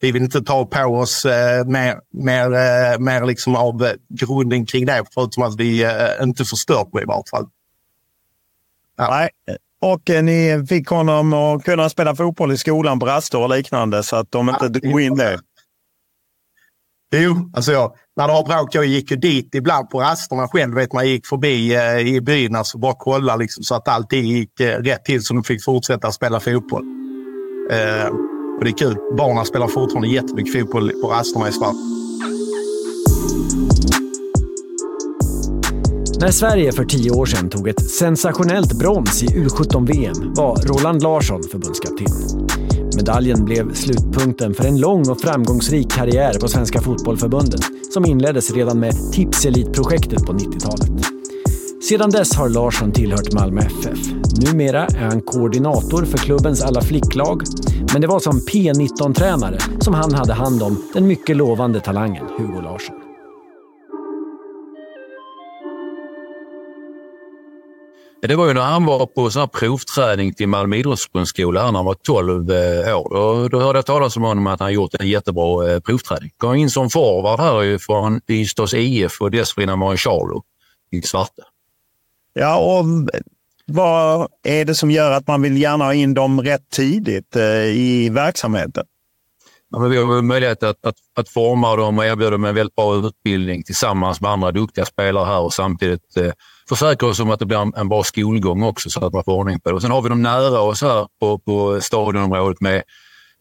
[0.01, 1.32] vi vill inte ta på oss uh,
[1.65, 6.45] mer, mer, uh, mer liksom av uh, grunden kring det, förutom att vi uh, inte
[6.45, 7.45] förstört på i vart fall.
[8.97, 9.09] Ja.
[9.09, 9.29] Nej.
[9.82, 14.03] Och eh, ni fick honom att kunna spela fotboll i skolan på raster och liknande
[14.03, 15.39] så att de inte drog in det.
[17.16, 20.76] Jo, alltså jag, när det var bråk, jag gick ju dit ibland på rasterna själv.
[20.76, 24.59] Vet man gick förbi eh, i byn, alltså bara kolla liksom, så att allting gick
[24.59, 26.84] eh, rätt till så de fick fortsätta spela fotboll.
[27.72, 28.07] Eh,
[28.57, 28.95] och det är kul.
[29.18, 31.74] Barnen spelar fortfarande jättemycket fotboll på rasterna i Sverige.
[36.22, 41.43] När Sverige för tio år sedan tog ett sensationellt brons i U17-VM var Roland Larsson
[41.51, 42.07] förbundskapten.
[43.02, 47.62] Medaljen blev slutpunkten för en lång och framgångsrik karriär på Svenska Fotbollförbundet
[47.93, 51.06] som inleddes redan med Tipselitprojektet på 90-talet.
[51.89, 53.99] Sedan dess har Larsson tillhört Malmö FF.
[54.45, 57.43] Numera är han koordinator för klubbens alla flicklag,
[57.93, 62.62] men det var som P19-tränare som han hade hand om den mycket lovande talangen Hugo
[62.62, 63.11] Larsson.
[68.28, 71.86] Det var ju när han var på sån här provträning till Malmö idrottsgrundskola när han
[71.86, 73.09] var 12 eh, år.
[73.13, 76.32] Då, då hörde jag talas om honom att han gjort en jättebra eh, provträning.
[76.38, 80.43] Kom in som forward här från Ystads IF och dessförinnan var han Charlo
[80.91, 81.41] i Svarte.
[82.34, 82.86] Ja, och
[83.65, 87.65] vad är det som gör att man vill gärna ha in dem rätt tidigt eh,
[87.65, 88.86] i verksamheten?
[89.69, 92.76] Ja, men vi har möjlighet att, att, att forma dem och erbjuda dem en väldigt
[92.76, 96.17] bra utbildning tillsammans med andra duktiga spelare här och samtidigt
[96.76, 99.34] försäkra oss om att det blir en, en, bra skolgång också så att man får
[99.34, 99.76] ordning på det.
[99.76, 102.76] Och sen har vi dem nära oss här på, på stadionområdet med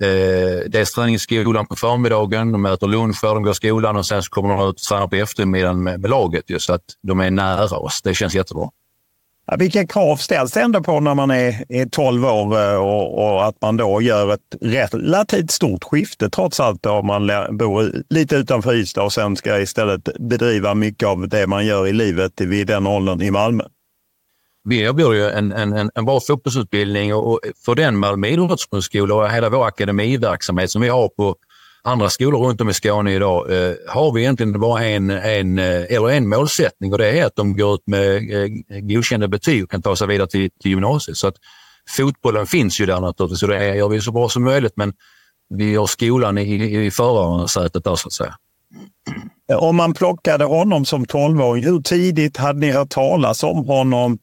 [0.03, 4.31] eh, dels träningsskolan på förmiddagen, de äter lunch där de går skolan och sen så
[4.31, 6.51] kommer de ut och tränar på eftermiddagen med, med laget.
[6.51, 8.03] Just, så att de är nära oss.
[8.03, 8.68] Det känns jättebra.
[9.59, 13.46] Vilka krav ställs det ändå på när man är, är 12 år eh, och, och,
[13.46, 18.74] att man då gör ett relativt stort skifte trots allt om man bor lite utanför
[18.74, 22.86] Ystad och sen ska istället bedriva mycket av det man gör i livet vid den
[22.86, 23.64] åldern i Malmö?
[24.64, 29.48] Vi erbjuder ju en, en, en bra fotbollsutbildning och för den Malmö idrottsskola och hela
[29.48, 31.36] vår akademiverksamhet som vi har på
[31.83, 35.83] andra skolor runt om i Skåne idag eh, har vi egentligen bara en, en, eh,
[35.89, 38.49] eller en målsättning och det är att de går ut med eh,
[38.81, 41.16] godkända betyg och kan ta sig vidare till, till gymnasiet.
[41.16, 41.37] Så att
[41.97, 44.93] fotbollen finns ju där naturligtvis och det gör vi så bra som möjligt men
[45.55, 48.35] vi har skolan i, i förarsätet där så att säga.
[49.59, 54.18] Om man plockade honom som 12-åring, hur tidigt hade ni hört talas om honom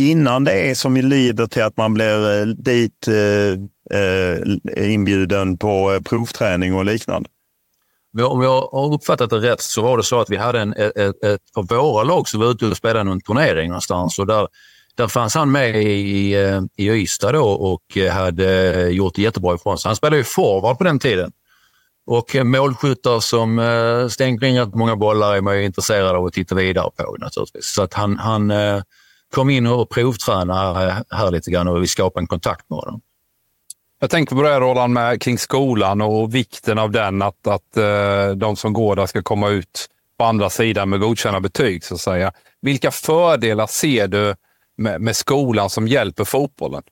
[0.00, 5.92] innan det är som leder till att man blir eh, dit eh, eh, inbjuden på
[5.92, 7.28] eh, provträning och liknande?
[8.22, 11.24] Om jag har uppfattat det rätt så var det så att vi hade en, ett,
[11.24, 14.48] ett, för våra lag som var ute och spelade någon turnering någonstans och där
[14.94, 16.36] där fanns han med i,
[16.76, 17.82] i Ystad då och
[18.12, 19.88] hade gjort det jättebra ifrån sig.
[19.88, 21.32] Han spelade ju forward på den tiden.
[22.06, 26.54] Och målskyttar som stänker in rätt många bollar är man ju intresserad av att titta
[26.54, 27.66] vidare på naturligtvis.
[27.66, 28.82] Så att han, han eh,
[29.34, 33.00] kom in och provtränade här lite grann och vi skapade en kontakt med honom.
[34.00, 37.76] Jag tänker på det här Roland med kring skolan och vikten av den, att, att
[37.76, 41.94] uh, de som går där ska komma ut på andra sidan med godkända betyg så
[41.94, 42.32] att säga.
[42.62, 44.34] Vilka fördelar ser du
[44.76, 46.82] med, med skolan som hjälper fotbollen?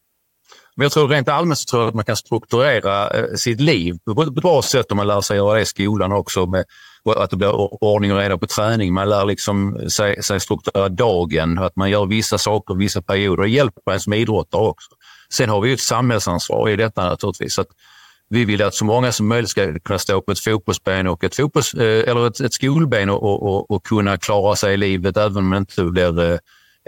[0.76, 3.98] Men jag tror rent allmänt så tror jag att man kan strukturera eh, sitt liv
[4.14, 6.46] på ett bra sätt om man lär sig göra det i skolan också.
[6.46, 6.64] Med
[7.04, 8.94] att det blir ordning och reda på träning.
[8.94, 13.42] Man lär liksom sig, sig strukturera dagen, att man gör vissa saker vissa perioder.
[13.42, 14.90] Det hjälper en som idrottare också.
[15.32, 17.58] Sen har vi ett samhällsansvar i detta naturligtvis.
[17.58, 17.68] Att
[18.30, 21.36] vi vill att så många som möjligt ska kunna stå på ett fotbollsben och ett,
[21.36, 25.36] fotbolls, eh, eller ett, ett skolben och, och, och, kunna klara sig i livet även
[25.36, 26.38] om det inte blir eh,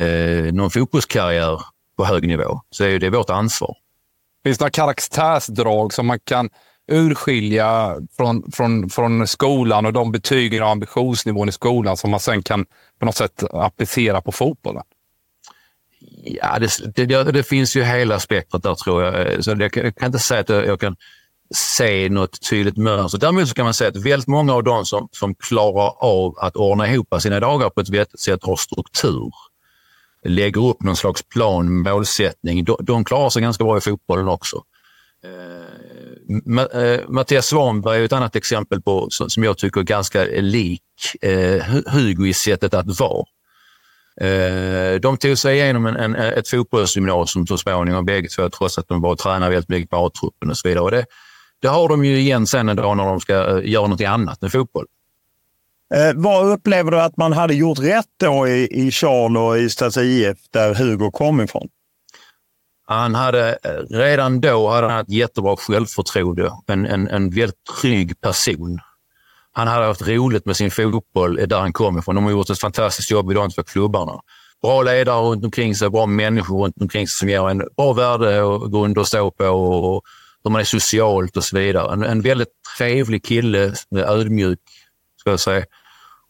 [0.07, 1.61] eh någon fotbollskarriär
[1.97, 2.61] på hög nivå.
[2.71, 3.77] Så är det vårt ansvar.
[4.45, 6.51] Finns det några karaktärsdrag som man kan
[6.91, 12.43] urskilja från, från, från skolan och de betygen och ambitionsnivån i skolan som man sen
[12.43, 12.67] kan
[12.99, 14.83] på något sätt applicera på fotbollen?
[16.25, 19.45] Ja, det, det, det finns ju hela spektrat där tror jag.
[19.45, 20.97] Så jag, jag kan inte säga att jag, jag, kan
[21.55, 23.19] se något tydligt mönster.
[23.19, 26.57] Däremot så kan man säga att väldigt många av dem som, som klarar av att
[26.57, 29.31] ordna ihop sina dagar på ett vettigt sätt har struktur
[30.23, 32.65] lägger upp någon slags plan, målsättning.
[32.65, 34.63] De, de klarar sig ganska bra i fotbollen också.
[35.25, 36.00] Eh,
[36.75, 40.83] Eh Mattias Svanberg är ett annat exempel på som jag tycker är ganska lik
[41.23, 43.25] eh, Hugo i sättet att vara.
[44.21, 48.89] Eh, de tog sig igenom en, en, ett fotbollsgymnasium så småningom bägge två trots att
[48.89, 50.85] de var tränade väldigt mycket på A-truppen och så vidare.
[50.85, 51.05] Och det,
[51.63, 54.43] det har de ju igen sen en dag när de ska eh, göra något annat
[54.43, 54.87] än fotboll.
[55.95, 59.97] Eh, vad upplever du att man hade gjort rätt då i, i Charl och Ystads
[59.97, 61.69] IF där Hugo kom ifrån?
[62.93, 66.53] Han hade eh, redan då hade han ett jättebra självförtroende.
[66.67, 68.79] En, en, en väldigt trygg person.
[69.53, 72.15] Han hade haft roligt med sin fotboll eh, där han kom ifrån.
[72.15, 74.21] De har gjort ett fantastiskt jobb i de två klubbarna.
[74.63, 78.43] Bra ledare runt omkring sig, bra människor runt omkring sig som ger en bra värde
[78.43, 80.03] och grund att stå på och, och
[80.45, 81.93] hur man är socialt och så vidare.
[81.93, 83.65] En, en väldigt trevlig kille,
[83.97, 84.61] eh, ödmjuk,
[85.21, 85.65] ska jag säga.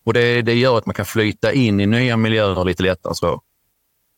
[0.07, 3.15] Och det, det gör att man kan flyta in i nya miljöer lite lättare.
[3.15, 3.43] Så.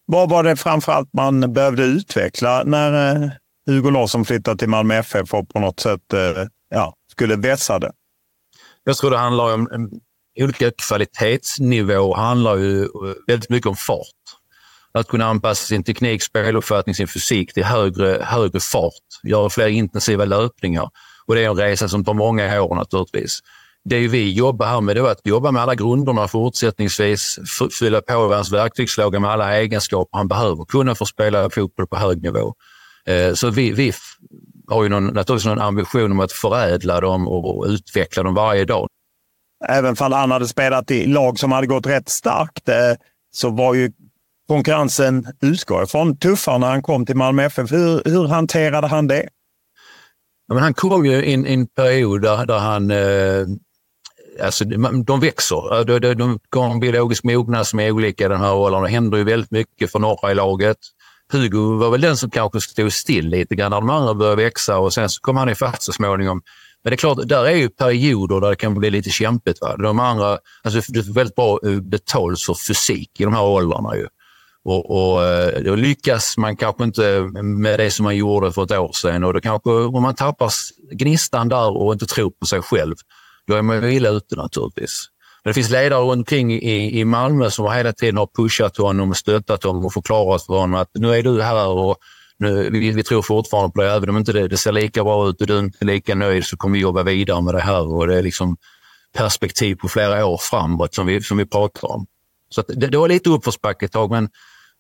[0.07, 3.31] Vad var det framförallt man behövde utveckla när eh,
[3.67, 7.93] Hugo Larsson flyttade till Malmö FF och på något sätt eh, ja, skulle vässa det?
[8.85, 9.91] Jag tror det handlar om
[10.41, 12.15] olika kvalitetsnivåer.
[12.15, 12.89] handlar ju eh,
[13.27, 14.07] väldigt mycket om fart.
[14.95, 18.93] Att kunna anpassa sin teknik, speluppfattning, sin fysik till högre, högre fart.
[19.23, 20.91] Göra fler intensiva löpningar.
[21.27, 23.41] Och det är en resa som tar många år naturligtvis
[23.85, 27.39] det vi jobbar här med är att jobba med alla grunderna fortsättningsvis,
[27.79, 31.97] fylla på hans verktygslåda med alla egenskaper han behöver kunna för att spela fotboll på
[31.97, 32.55] hög nivå.
[33.07, 33.93] Eh, så vi, vi
[34.69, 38.89] har ju någon, naturligtvis någon ambition om att förädla dem och utveckla dem varje dag.
[39.69, 42.75] Även om han hade spelat i lag som hade gått rätt starkt eh,
[43.35, 43.93] så var ju
[44.49, 47.73] konkurrensen, utgår från, tuffare när han kom till Malmö FF.
[47.73, 49.29] Hur, hur hanterade han det?
[50.49, 53.47] Ja, men han kom ju i en, en period där, där han eh,
[54.41, 54.65] alltså,
[55.05, 55.85] de växer.
[55.85, 58.83] De, de, de går en biologisk mognad som är olika i den här åldern.
[58.83, 60.77] Det händer ju väldigt mycket för norra i laget.
[61.33, 64.79] Hugo var väl den som kanske stod still lite grann när de andra började växa
[64.79, 66.43] och sen så kom han ifatt så småningom.
[66.83, 69.61] Men det är klart, där är ju perioder där det kan bli lite kämpigt.
[69.61, 69.77] Va?
[69.77, 73.97] De andra, alltså det är väldigt bra eh, betalt för fysik i de här åldrarna.
[73.97, 74.07] Ju.
[74.65, 78.71] Och, och eh, då lyckas man kanske inte med det som man gjorde för ett
[78.71, 80.51] år sedan och då kanske om man tappar
[80.93, 82.95] gnistan där och inte tror på sig själv,
[83.49, 85.09] då är man ju illa ute naturligtvis.
[85.45, 89.11] Men det finns ledare runt omkring i, i Malmö som hela tiden har pushat honom
[89.11, 91.97] och stöttat honom och förklarat för honom att nu är du här och
[92.39, 93.93] nu, vi, vi tror fortfarande på det.
[93.93, 96.45] Även om inte det, det ser lika bra ut och du är inte lika nöjd
[96.45, 97.93] så kommer vi jobba vidare med det här.
[97.93, 98.57] Och det är liksom
[99.17, 102.07] perspektiv på flera år framåt som vi, som vi pratar om.
[102.49, 104.29] Så det, det var lite uppförsbacke ett tag, men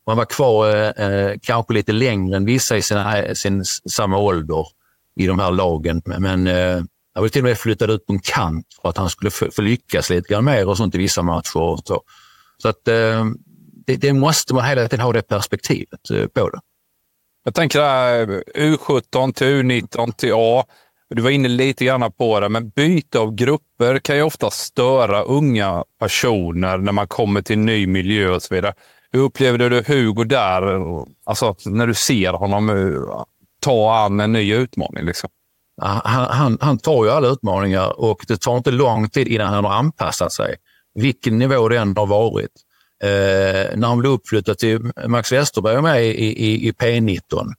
[0.06, 4.18] man var kvar eh, eh kanske lite längre än vissa i sina, eh, sin samma
[4.18, 4.66] ålder
[5.16, 6.02] i de här lagen.
[6.04, 6.82] Men eh,
[7.14, 9.62] han var till och med flyttad ut på en kant för att han skulle få
[9.62, 11.56] lyckas lite grann mer och sånt i vissa matcher.
[11.56, 12.02] Och så
[12.62, 13.24] så att, eh,
[13.86, 16.60] det, det, måste man hela tiden ha det perspektivet eh, på det.
[17.44, 20.64] Jag tänker där, U17 till U19 till A.
[21.10, 25.22] Du var inne lite grann på det, men byte av grupper kan ju ofta störa
[25.22, 28.74] unga personer när man kommer till en ny miljö och så vidare.
[29.12, 30.62] Hur upplevde du Hugo där?
[31.24, 33.22] Alltså när du ser honom eh,
[33.60, 35.04] ta an en ny utmaning?
[35.04, 35.30] Liksom?
[35.84, 39.64] Han, han, han, tar ju alla utmaningar och det tar inte lång tid innan han
[39.64, 40.56] har anpassat sig.
[40.94, 42.50] Vilken nivå det än har varit.
[43.02, 47.52] Eh, när han blev uppflyttad till Max Westerberg med i, i, i P19,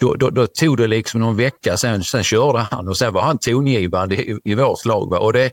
[0.00, 3.22] då, då, då, tog det liksom någon vecka sen, sen körde han och sen var
[3.22, 5.10] han tongivande i, i vårt lag.
[5.10, 5.18] Va?
[5.18, 5.50] Och det,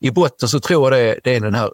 [0.00, 1.70] I botten så tror jag det, det är den här,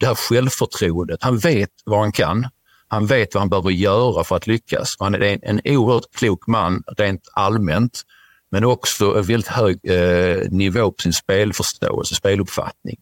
[0.00, 1.22] det här självförtroendet.
[1.22, 2.46] Han vet vad han kan.
[2.88, 4.96] Han vet vad han behöver göra för att lyckas.
[4.98, 8.02] Han är en, en oerhört klok man rent allmänt,
[8.50, 12.96] men också en väldigt hög eh, nivå på sin spelförståelse, speluppfattning.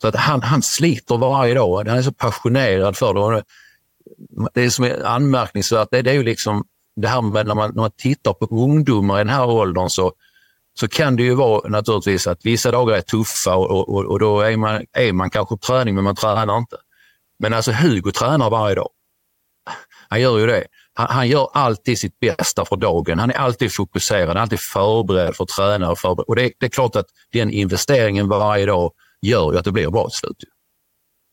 [0.00, 1.88] Så att han, han sliter varje dag.
[1.88, 3.42] Han är så passionerad för det.
[4.54, 6.64] Det som är anmärkningsvärt det, det är ju liksom
[6.96, 10.12] det här med när man, när man tittar på ungdomar i den här åldern så,
[10.78, 14.40] så kan det ju vara naturligtvis att vissa dagar är tuffa och, och, och då
[14.40, 16.76] är man, är man kanske på träning men man tränar inte.
[17.38, 18.88] Men alltså Hugo tränar varje dag.
[20.08, 20.64] Han gör ju det.
[20.94, 23.18] Han, han, gör alltid sitt bästa för dagen.
[23.18, 25.90] Han är alltid fokuserad, alltid förberedd för att träna.
[25.90, 26.24] Och, förberedd.
[26.28, 28.92] och det, det, är klart att den investeringen varje dag
[29.22, 30.44] gör ju att det blir bra till slut.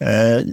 [0.03, 0.47] Eh,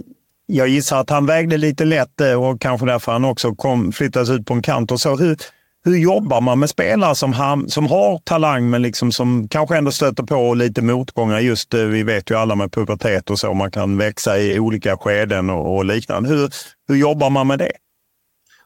[0.45, 4.29] jag gissar att han vägde lite lätt eh, och kanske därför han också kom, flyttades
[4.29, 4.91] ut på en kant.
[4.91, 5.15] och så.
[5.15, 5.37] Hur,
[5.85, 9.91] hur jobbar man med spelare som, han, som har talang men liksom som kanske ändå
[9.91, 11.39] stöter på lite motgångar?
[11.39, 14.97] Just eh, Vi vet ju alla med pubertet och så, man kan växa i olika
[14.97, 16.29] skeden och, och liknande.
[16.29, 16.49] Hur,
[16.87, 17.71] hur jobbar man med det?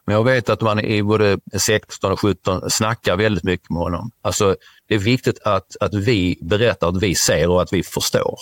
[0.06, 4.10] Men jag vet att man i både 16 och 17 snackar väldigt mycket med honom.
[4.22, 4.56] Alltså,
[4.88, 8.38] det är viktigt att, att vi berättar att vi ser och att vi förstår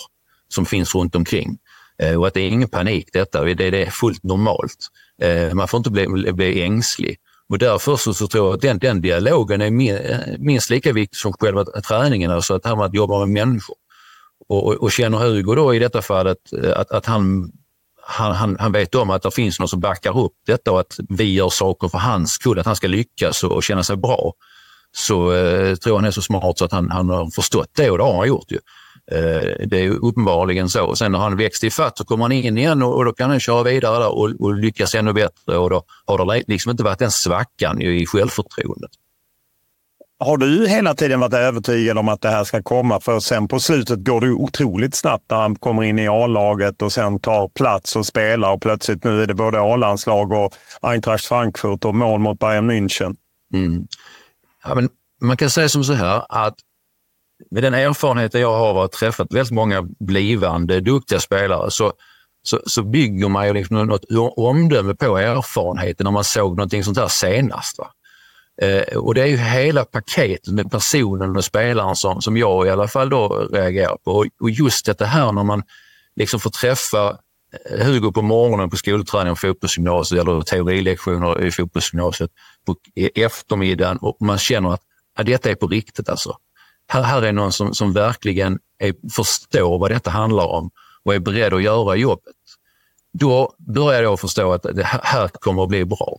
[0.47, 1.57] som finns runt omkring.
[1.97, 4.87] Eh, och att det är ingen panik detta, det, det är fullt normalt.
[5.21, 7.17] Eh, man får inte bli, bli ängslig.
[7.49, 11.33] Och därför så, så tror jag att den, den dialogen är minst lika viktig som
[11.33, 13.75] själva träningen, alltså att, att jobba med människor.
[14.47, 17.51] Och, och, och känner Hugo då i detta fallet eh, att, att han
[18.05, 20.99] han, han, han, vet om att det finns någon som backar upp detta och att
[21.09, 24.33] vi gör saker för hans skull, att han ska lyckas och, och känna sig bra.
[24.95, 27.97] Så eh, tror han är så smart så att han, han har förstått det och
[27.97, 28.51] det har han gjort.
[28.51, 28.59] Ju.
[29.11, 30.85] Eh, det är uppenbarligen så.
[30.85, 33.13] Och sen när han växt i fatt så kommer han in igen och, och, då
[33.13, 36.71] kan han köra vidare där och, och lyckas ännu bättre och då har det liksom
[36.71, 38.91] inte varit den svackan i självförtroendet.
[40.19, 42.99] Har du hela tiden varit övertygad om att det här ska komma?
[42.99, 46.91] För sen på slutet går det otroligt snabbt när han kommer in i A-laget och
[46.91, 51.85] sen tar plats och spelar och plötsligt nu är det både A-landslag och Eintracht Frankfurt
[51.85, 53.15] och mål mot Bayern München.
[53.53, 53.87] Mm.
[54.63, 54.89] Ja, men
[55.21, 56.55] man kan säga som så här att
[57.51, 61.93] med den erfarenhet jag har av att träffat väldigt många blivande duktiga spelare så,
[62.43, 64.05] så, så bygger man ju liksom något
[64.37, 67.77] omdöme på erfarenheten när man såg någonting sånt här senast.
[67.77, 67.87] Va?
[68.61, 72.69] Eh, och det är ju hela paketet med personen och spelaren som, som jag i
[72.69, 74.11] alla fall då reagerar på.
[74.11, 75.63] Och, och just det här när man
[76.15, 77.17] liksom får träffa
[77.69, 82.31] eh, Hugo på morgonen på skolträningen på fotbollsgymnasiet eller teorilektioner i fotbollsgymnasiet
[82.65, 84.81] på e-, eftermiddagen och man känner att
[85.17, 86.37] ja, detta är på riktigt alltså.
[86.87, 90.71] Här, här är någon som, som verkligen är, förstår vad detta handlar om
[91.03, 92.33] och är beredd att göra jobbet.
[93.13, 96.17] Då börjar jag förstå att det här kommer att bli bra.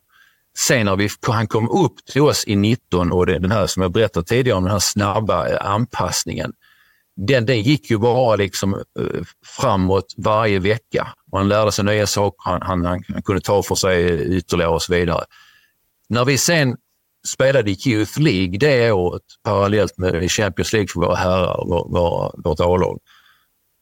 [0.59, 3.83] Sen när vi, han kom upp till oss i 19 och det, den här som
[3.83, 6.53] jag berättade tidigare om den här snabba eh, anpassningen.
[7.17, 9.23] Den, den gick ju bara liksom eh,
[9.61, 11.09] framåt varje vecka.
[11.31, 14.83] Och han lärde sig nya saker, han, han, han, kunde ta för sig ytterligare och
[14.83, 15.25] så vidare.
[16.09, 16.77] När vi sen
[17.29, 22.35] spelade i Youth League det året parallellt med Champions League för våra herrar, vår, vår,
[22.45, 22.99] vårt A-lag,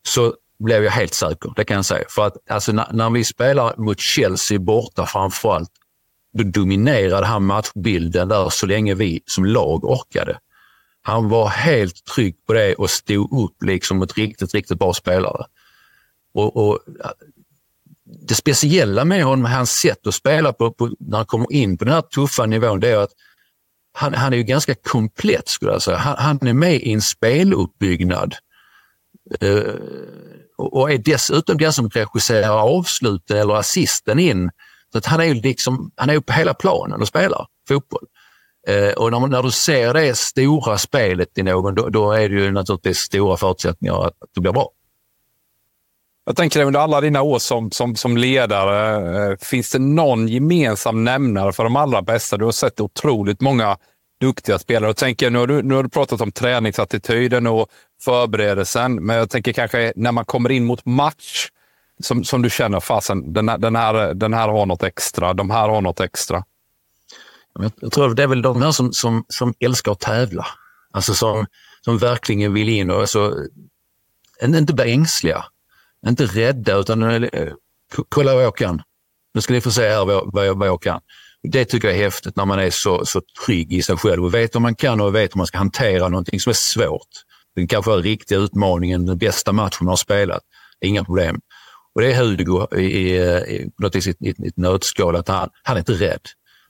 [0.09, 2.05] så blev jag helt säker, det kan jag säga.
[2.09, 5.71] För att alltså, när, när vi spelar mot Chelsea borta framförallt
[6.33, 10.39] då dominerade han matchbilden där så länge vi som lag orkade.
[11.03, 15.47] Han var helt trygg på det och stod upp liksom ett riktigt, riktigt bra spelare.
[16.35, 16.79] Och, och
[18.29, 21.85] Det speciella med honom, hans sätt att spela på, på, när han kommer in på
[21.85, 23.13] den här tuffa nivån, det är att
[23.95, 25.97] han, han är ju ganska komplett skulle jag säga.
[25.97, 28.35] Han, han är med i en speluppbyggnad
[29.43, 29.75] uh,
[30.57, 34.51] och är dessutom den som regisserar avsluten eller assisten in
[34.93, 38.07] så att han är liksom, han är på hela planen och spelar fotboll.
[38.69, 42.35] Eh, och när, när, du ser det stora spelet i någon, då, då, är det
[42.35, 44.71] ju naturligtvis stora förutsättningar att, att det blir bra.
[46.25, 51.05] Jag tänker under alla dina år som, som, som ledare, eh, finns det någon gemensam
[51.05, 52.37] nämnare för de allra bästa?
[52.37, 53.77] Du har sett otroligt många
[54.21, 54.89] duktiga spelare.
[54.89, 57.69] Jag tänker, nu, har du, nu har du pratat om träningsattityden och
[58.05, 61.49] förberedelsen, men jag tänker kanske när man kommer in mot match,
[62.03, 65.69] som, som du känner, fasen, den, den, här, den här har något extra, de här
[65.69, 66.45] har något extra?
[67.81, 70.47] Jag tror det är väl de här som, som, som älskar att tävla.
[70.93, 71.47] Alltså som,
[71.81, 73.35] som verkligen vill in och alltså,
[74.43, 75.45] inte blir ängsliga,
[76.07, 77.53] inte rädda utan eh,
[78.09, 78.83] kolla vad jag kan.
[79.35, 81.01] Nu ska ni få se här vad, vad, jag, vad jag kan.
[81.43, 84.35] Det tycker jag är häftigt när man är så, så trygg i sig själv och
[84.35, 87.09] vet vad man kan och vet hur man ska hantera någonting som är svårt.
[87.57, 90.43] Den kanske är riktiga utmaningen, den bästa matchen man har spelat.
[90.81, 91.41] Inga problem.
[91.95, 93.17] Och det är Hugo i, i,
[93.57, 96.21] i, något i, i, i ett nötskal, att han, han är inte rädd.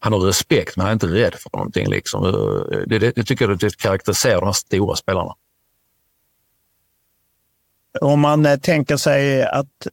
[0.01, 1.89] Han har respekt, men han är inte rädd för någonting.
[1.89, 2.25] Liksom.
[2.25, 5.35] Eh, det, det, det tycker jag det karaktäriserar de här stora spelarna.
[8.01, 9.87] Om man eh, tänker sig att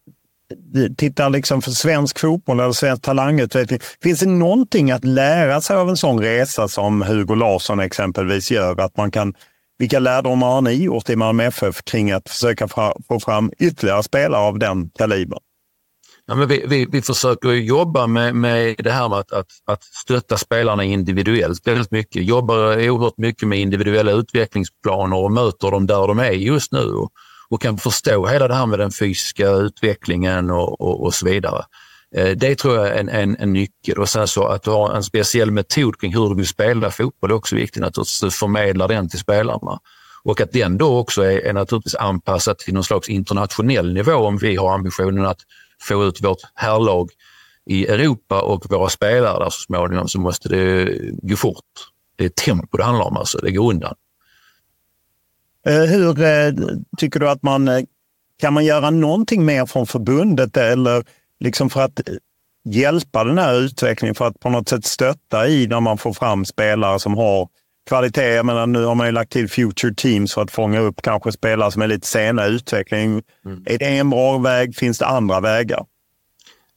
[0.76, 3.80] eh, tittar liksom för svensk fotboll eller svensk talangutveckling.
[4.04, 8.80] Finns det någonting att lära sig av en sån resa som Hugo Larsson exempelvis gör?
[8.80, 9.34] Att man kan,
[9.80, 12.68] vilka lärdomar har ni gjort i Malmö FF kring att försöka
[13.08, 15.40] få fram ytterligare spelare av den kalibern?
[16.28, 19.84] Ja, men vi, vi, vi försöker jobba med, med det här med att, att, att
[19.84, 22.24] stötta spelarna individuellt väldigt mycket.
[22.24, 26.86] Jobbar oerhört mycket med individuella utvecklingsplaner och möter dem där de är just nu.
[26.86, 27.12] Och,
[27.50, 31.64] och kan förstå hela det här med den fysiska utvecklingen och, och, och så vidare.
[32.16, 34.96] Eh, det tror jag är en, en, en nyckel och sen så att du har
[34.96, 38.88] en speciell metod kring hur du vill spela fotboll är också viktigt att du förmedlar
[38.88, 39.80] den till spelarna.
[40.24, 44.38] Och att den då också är, är naturligtvis anpassad till någon slags internationell nivå om
[44.38, 45.40] vi har ambitionen att
[45.82, 47.10] få ut vårt herrlag
[47.66, 51.66] i Europa och våra spelare där så småningom så måste det gå fort.
[52.16, 53.38] Det är tempo det handlar om, alltså.
[53.38, 53.96] det går undan.
[55.66, 56.54] Eh, hur eh,
[56.98, 57.86] tycker du att man
[58.40, 61.04] kan man göra någonting mer från förbundet eller
[61.40, 62.00] liksom för att
[62.66, 66.46] hjälpa den här utvecklingen för att på något sätt stötta i när man får fram
[66.46, 67.48] spelare som har
[67.88, 68.36] kvalitet.
[68.36, 71.32] Jag menar, nu har man ju lagt till future teams för att fånga upp kanske
[71.32, 73.24] spelare som är lite sena i utveckling.
[73.46, 73.64] Mm.
[73.66, 74.76] Är det en bra väg?
[74.76, 75.86] Finns det andra vägar?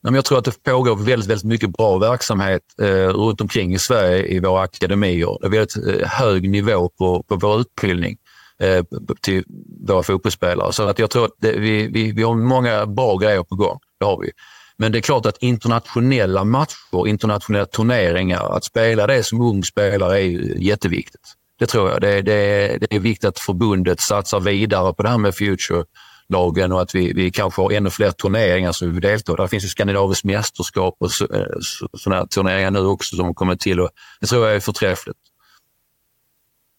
[0.00, 4.26] Jag tror att det pågår väldigt, väldigt mycket bra verksamhet eh, runt omkring i Sverige
[4.26, 5.38] i våra akademier.
[5.40, 8.16] Det är väldigt hög nivå på, på vår utbildning
[8.60, 8.84] eh,
[9.20, 9.44] till
[9.88, 10.72] våra fotbollsspelare.
[10.72, 13.78] Så att jag tror att det, vi, vi, vi har många bra grejer på gång.
[14.02, 14.30] Det har vi.
[14.76, 20.20] Men det är klart att internationella matcher, internationella turneringar, att spela det som ung spelare
[20.20, 21.20] är jätteviktigt.
[21.58, 22.00] Det tror jag.
[22.00, 25.84] Det, det, det är viktigt att förbundet satsar vidare på det här med Future
[26.28, 29.36] lagen och att vi, vi kanske har ännu fler turneringar som vi vill delta i.
[29.36, 33.56] Det finns ju skandinaviskt mästerskap och så, eh, så, sådana turneringar nu också som kommer
[33.56, 33.90] till och
[34.20, 35.18] det tror jag är förträffligt.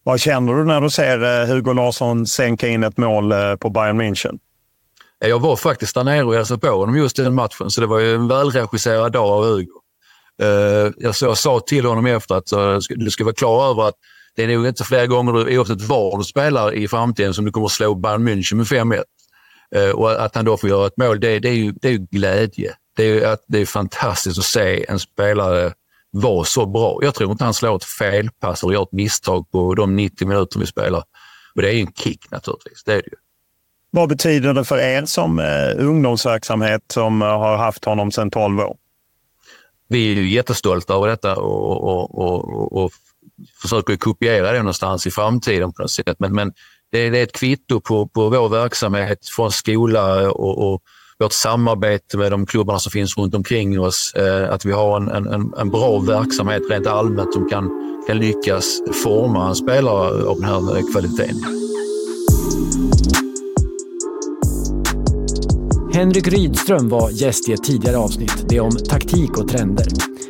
[0.03, 3.69] Vad känner du när du ser eh, Hugo Larsson sänka in ett mål eh, på
[3.69, 4.39] Bayern München?
[5.27, 7.99] Jag var faktiskt där nere och hälsade på honom just den matchen, så det var
[7.99, 9.79] ju en välregisserad dag av Hugo.
[10.41, 13.95] Eh, jag sa till honom efter att eh, du ska vara klar över att
[14.35, 17.65] det är nog inte fler gånger, oavsett var du spelar i framtiden, som du kommer
[17.65, 19.03] att slå Bayern München med 5-1.
[19.75, 21.91] Eh, och att han då får göra ett mål, det, det, är, ju, det är
[21.91, 22.75] ju glädje.
[22.95, 25.73] Det är, att, det är fantastiskt att se en spelare
[26.11, 26.99] vara så bra.
[27.01, 30.59] Jag tror inte han slår ett felpass eller gör ett misstag på de 90 minuter
[30.59, 31.03] vi spelar.
[31.55, 32.83] Och det är ju en kick naturligtvis.
[32.83, 33.22] Det är det ju.
[33.95, 38.59] Vad betyder det för er som eh, ungdomsverksamhet som eh, har haft honom sedan 12
[38.59, 38.75] år?
[39.89, 42.91] Vi är ju jättestolta över detta och, och, och, och
[43.61, 46.15] försöker kopiera det någonstans i framtiden på något sätt.
[46.19, 46.53] Men, men
[46.91, 50.81] det, det, är ett kvitto på, på vår verksamhet från skola och, och
[51.19, 54.13] vårt samarbete med de klubbarna som finns runt omkring oss.
[54.13, 57.69] Eh, att vi har en, en, en bra verksamhet rent allmänt som kan,
[58.07, 61.63] kan lyckas forma en spelare av den här kvaliteten.
[65.93, 68.45] Henrik Rydström var gäst i ett tidigare avsnitt.
[68.49, 69.87] Det om taktik och trender.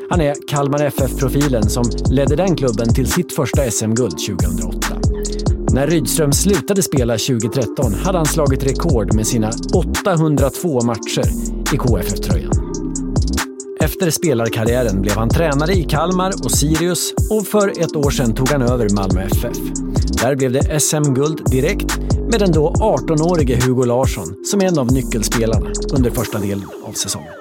[0.09, 4.87] Han är Kalmar FF-profilen som ledde den klubben till sitt första SM-guld 2008.
[5.73, 11.25] När Rydström slutade spela 2013 hade han slagit rekord med sina 802 matcher
[11.73, 12.51] i KFF-tröjan.
[13.79, 18.49] Efter spelarkarriären blev han tränare i Kalmar och Sirius och för ett år sedan tog
[18.49, 19.57] han över Malmö FF.
[20.21, 21.99] Där blev det SM-guld direkt
[22.33, 27.33] med den då 18-årige Hugo Larsson som en av nyckelspelarna under första delen av säsongen.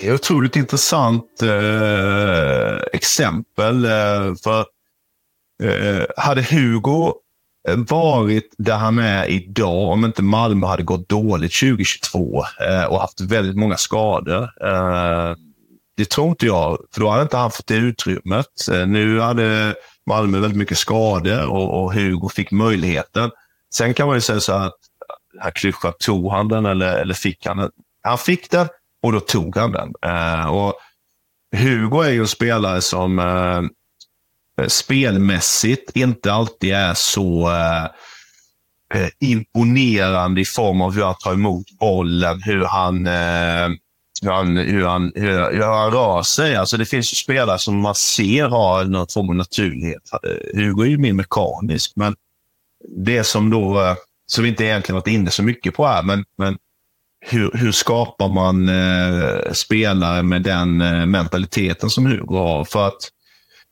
[0.00, 3.84] Det är ett otroligt intressant eh, exempel.
[3.84, 4.60] Eh, för
[5.62, 7.12] eh, Hade Hugo
[7.68, 13.00] eh, varit där han är idag, om inte Malmö hade gått dåligt 2022 eh, och
[13.00, 14.42] haft väldigt många skador.
[14.42, 15.34] Eh,
[15.96, 18.68] det tror inte jag, för då hade inte han fått det utrymmet.
[18.72, 19.74] Eh, nu hade
[20.06, 23.30] Malmö väldigt mycket skador och, och Hugo fick möjligheten.
[23.74, 24.72] Sen kan man ju säga så att,
[25.36, 27.70] eh, här klyschan, tog han den eller, eller fick han den?
[28.02, 28.68] Han fick den
[29.02, 29.92] och då tog han den.
[30.02, 30.74] Eh, och
[31.56, 33.62] Hugo är ju en spelare som eh,
[34.64, 37.50] eh spelmässigt inte alltid är så
[38.94, 43.68] eh, imponerande i form av hur han tar emot bollen, hur han, eh,
[44.24, 46.56] hur han, hur han, hur, hur han rör sig.
[46.56, 50.10] Alltså det finns ju spelare som man ser har någon form av naturlighet.
[50.54, 52.16] Hugo är ju mer mekanisk, men
[52.96, 53.96] det som då, eh,
[54.26, 56.56] som vi inte egentligen varit inne så mycket på här, men, men
[57.20, 62.64] hur, hur skapar man eh, spelare med den eh, mentaliteten som Hugo har?
[62.64, 63.10] För att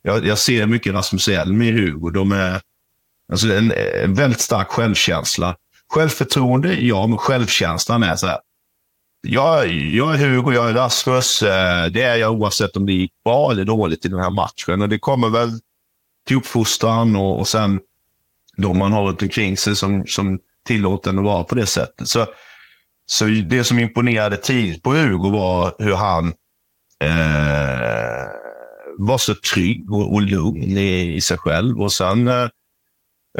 [0.01, 2.09] jag, jag ser mycket Rasmus Elm i Hugo.
[2.09, 2.61] De är,
[3.31, 3.73] Alltså en,
[4.03, 5.55] en väldigt stark självkänsla.
[5.89, 8.37] Självförtroende, ja, men självkänslan är så här.
[9.27, 11.43] Jag, jag är Hugo, jag är Rasmus.
[11.43, 14.81] Eh, det är jag oavsett om det gick bra eller dåligt i den här matchen.
[14.81, 15.49] Och det kommer väl
[16.27, 17.79] till uppfostran och, och sen
[18.57, 22.07] de man har runt omkring sig som, som tillåter en att vara på det sättet.
[22.07, 22.25] Så,
[23.05, 26.27] så det som imponerade tidigt på Hugo var hur han
[26.99, 28.27] eh,
[28.97, 31.81] var så trygg och, och lugn i, i sig själv.
[31.81, 32.47] Och sen eh,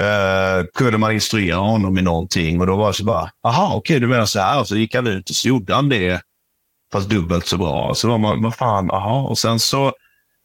[0.01, 3.77] Uh, kunde man instruera honom i någonting och då var det så bara, aha, okej,
[3.77, 4.59] okay, du menar så här.
[4.59, 6.21] Och så gick han ut och så gjorde han det,
[6.91, 7.95] fast dubbelt så bra.
[7.95, 9.21] Så var man, vad fan, aha.
[9.21, 9.93] Och sen så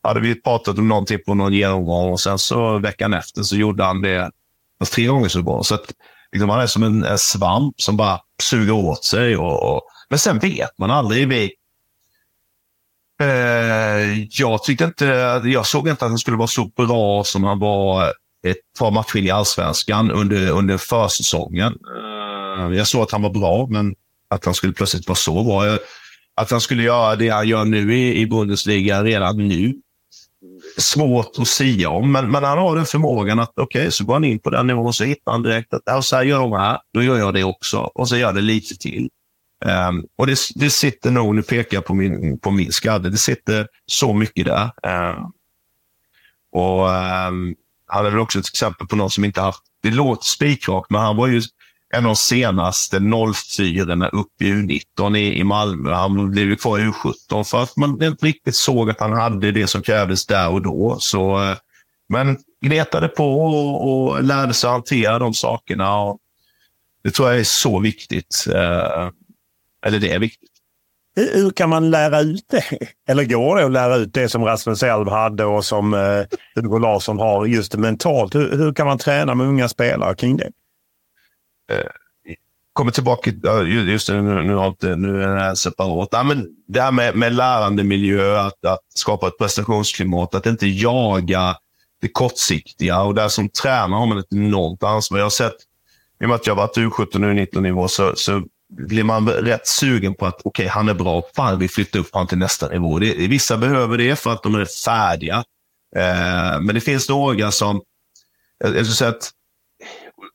[0.03, 3.85] hade vi pratat om någonting på någon genomgång och sen så veckan efter så gjorde
[3.85, 4.31] han det
[4.79, 5.63] fast tre gånger så bra.
[5.63, 5.93] Så att,
[6.33, 9.37] liksom, han är som en, en svamp som bara suger åt sig.
[9.37, 11.29] Och, och, men sen vet man aldrig.
[11.29, 11.53] Vi,
[13.23, 15.05] uh, jag tyckte inte,
[15.45, 18.13] jag såg inte att han skulle vara så bra som han var
[18.51, 21.73] ett par matcher i allsvenskan under, under försäsongen.
[21.73, 23.95] Uh, jag såg att han var bra, men
[24.31, 25.79] att han skulle plötsligt vara så bra.
[26.35, 29.75] Att han skulle göra det han gör nu i, i Bundesliga redan nu.
[30.77, 34.13] Svårt att säga om, men, men han har den förmågan att okej, okay, så går
[34.13, 36.41] han in på den nivån och så hittar han direkt att ja, så här gör
[36.41, 37.79] de här, då gör jag det också.
[37.79, 39.09] Och så gör det lite till.
[39.65, 43.17] Um, och det, det sitter nog, nu pekar jag på min, på min skadde, det
[43.17, 44.65] sitter så mycket där.
[44.65, 45.29] Uh,
[46.53, 46.89] och
[47.29, 47.55] um,
[47.89, 51.01] han är väl också ett exempel på någon som inte haft, det låter spikrakt, men
[51.01, 51.43] han var ju
[51.95, 55.93] en av de senaste 04 upp i U19 i, i Malmö.
[55.93, 59.53] Han blev ju kvar i U17 för att man inte riktigt såg att han hade
[59.53, 60.97] det som krävdes där och då.
[61.01, 61.57] Så, eh,
[62.09, 66.01] men gnetade på och, och lärde sig hantera de sakerna.
[66.01, 66.19] Och
[67.05, 68.47] det tror jag är så viktigt.
[68.55, 69.11] Eh,
[69.87, 70.48] eller det är viktigt.
[71.19, 72.65] Hur kan man lära ut det?
[73.09, 76.23] Eller går det att lära ut det som Rasmus Elv hade och som eh,
[76.55, 78.35] Hugo Larsson har just mentalt?
[78.35, 80.51] Hur, hur, kan man träna med unga spelare kring det?
[81.73, 81.85] Eh,
[82.73, 83.31] kommer tillbaka,
[83.67, 86.09] just det, nu, nu, inte, nu är det här separat.
[86.13, 91.57] Ja, men det här med, med lärandemiljö, att, att skapa ett prestationsklimat, att inte jaga
[92.01, 93.01] det kortsiktiga.
[93.01, 95.19] Och där som tränare har man ett enormt ansvar.
[95.19, 95.57] Jag har sett,
[96.21, 99.67] i och med att jag har varit U17 och U19-nivå, så, så blir man rätt
[99.67, 101.23] sugen på att okej, okay, han är bra.
[101.37, 102.99] Fan, vi flyttar upp honom till nästa nivå.
[102.99, 105.45] Det, vissa behöver det för att de är färdiga.
[105.97, 107.83] Eh, men det finns några som...
[108.59, 109.31] Jag, jag skulle säga att...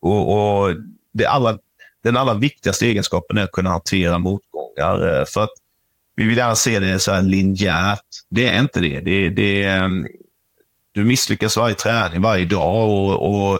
[0.02, 0.76] Och, och
[1.14, 1.58] det allra,
[2.04, 5.20] den allra viktigaste egenskapen är att kunna hantera motgångar.
[5.20, 5.54] Eh, för att
[6.16, 8.06] vi vill gärna se det så här linjärt.
[8.30, 9.00] Det är inte det.
[9.00, 9.90] det, det eh,
[10.92, 12.90] du misslyckas varje träning, varje dag.
[12.90, 13.60] och, och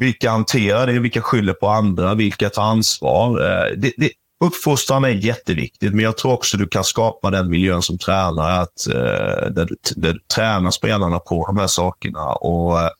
[0.00, 0.98] vilka hanterar det?
[0.98, 2.14] Vilka skyller på andra?
[2.14, 3.40] Vilka tar ansvar?
[3.40, 4.10] Eh, det, det,
[4.44, 8.86] uppfostran är jätteviktigt, men jag tror också du kan skapa den miljön som tränare, att,
[8.86, 12.32] eh, där, du, där du tränar spelarna på de här sakerna.
[12.32, 12.90] Och, eh,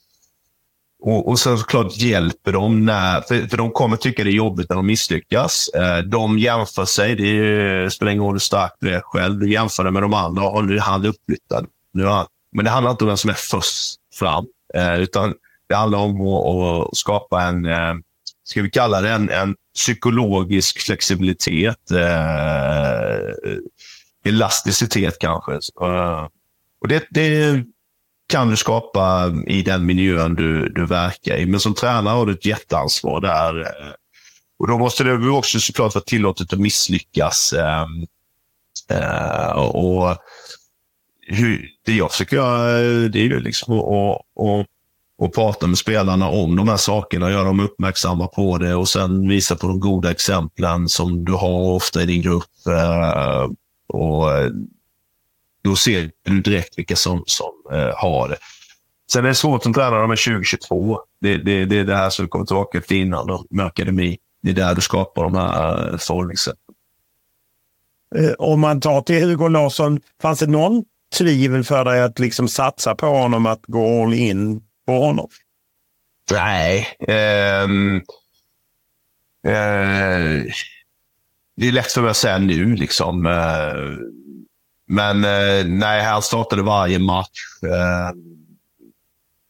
[1.03, 2.85] och, och sen såklart hjälper de.
[2.87, 5.71] när, för, för de kommer tycka det är jobbigt när de misslyckas.
[6.05, 9.39] De jämför sig, det spelar ingen roll hur stark du är själv.
[9.39, 10.49] Du jämför dig med de andra.
[10.49, 11.67] Och nu är han uppflyttad.
[11.93, 14.47] Nu han, men det handlar inte om vem som är först fram,
[14.99, 15.35] utan
[15.71, 17.95] det handlar om att, att skapa en, eh,
[18.45, 21.91] ska vi kalla det en, en psykologisk flexibilitet.
[21.91, 23.35] Eh,
[24.25, 25.53] elasticitet kanske.
[25.53, 26.29] Eh,
[26.81, 27.65] och det, det,
[28.29, 31.47] kan du skapa i den miljön du, du verkar i.
[31.47, 33.61] Men som tränare har du ett jätteansvar där.
[33.61, 33.93] Eh.
[34.59, 37.55] Och då måste det också såklart vara tillåtet att misslyckas.
[39.55, 40.17] Och
[41.27, 42.73] hur, det jag försöker göra,
[43.09, 44.67] det är ju liksom att
[45.21, 49.29] och prata med spelarna om de här sakerna, göra dem uppmärksamma på det och sen
[49.29, 52.67] visa på de goda exemplen som du har ofta i din grupp.
[52.69, 53.49] Eh,
[53.89, 54.51] och eh,
[55.65, 58.37] Då ser du direkt vilka som, som eh, har det.
[59.13, 61.01] Sen är det svårt som tränare med 2022.
[61.21, 64.19] Det, det, det är det här som kommer tillbaka till innan med akademi.
[64.43, 66.75] Det är där du skapar de här förhållningssätten.
[68.39, 70.85] Om man tar till Hugo Larsson, fanns det någon
[71.19, 75.29] tvivel för dig att liksom satsa på honom, att gå all in på honom?
[76.31, 76.87] Nej.
[77.01, 77.97] Um,
[79.47, 80.45] uh,
[81.57, 82.77] det är lätt för mig att säga nu.
[82.77, 83.27] Liksom.
[83.27, 83.99] Uh,
[84.87, 87.41] men uh, nej, han startade varje match.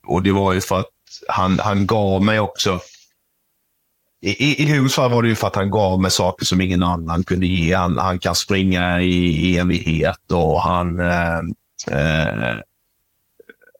[0.07, 0.87] och det var ju för att
[1.29, 2.81] han, han gav mig också...
[4.23, 6.61] I, i, i Hugos fall var det ju för att han gav mig saker som
[6.61, 7.75] ingen annan kunde ge.
[7.75, 11.01] Han, han kan springa i, i evighet och han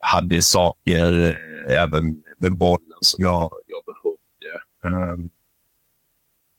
[0.01, 1.37] hade saker
[1.67, 5.11] även med bollen som jag, jag behövde.
[5.13, 5.29] Um,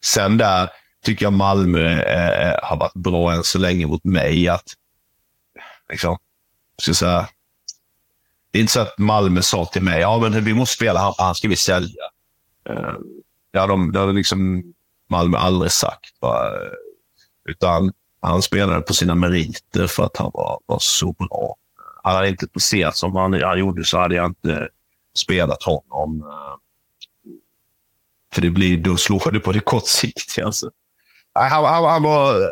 [0.05, 0.71] sen där
[1.05, 4.49] tycker jag Malmö eh, har varit bra än så länge mot mig.
[4.49, 4.73] att
[5.89, 6.19] liksom,
[6.83, 7.29] ska säga,
[8.51, 11.15] det är inte så att Malmö sa till mig, ja men vi måste spela han,
[11.19, 12.05] han ska vi sälja.
[12.69, 13.23] Um,
[13.53, 14.63] det hade, de, det hade liksom
[15.09, 16.17] Malmö aldrig sagt.
[16.21, 16.51] Va?
[17.45, 21.57] Utan han spelade på sina meriter för att han var, var så bra.
[22.03, 24.69] Hade han inte presterat som han, han gjorde så hade jag inte
[25.15, 26.21] spelat honom.
[26.21, 26.57] Eh,
[28.35, 30.39] för det blir, då slår det på det kort sikt.
[30.39, 30.71] Alltså.
[31.33, 32.51] Han, han, han, var,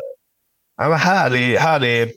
[0.77, 2.13] han var härlig, härlig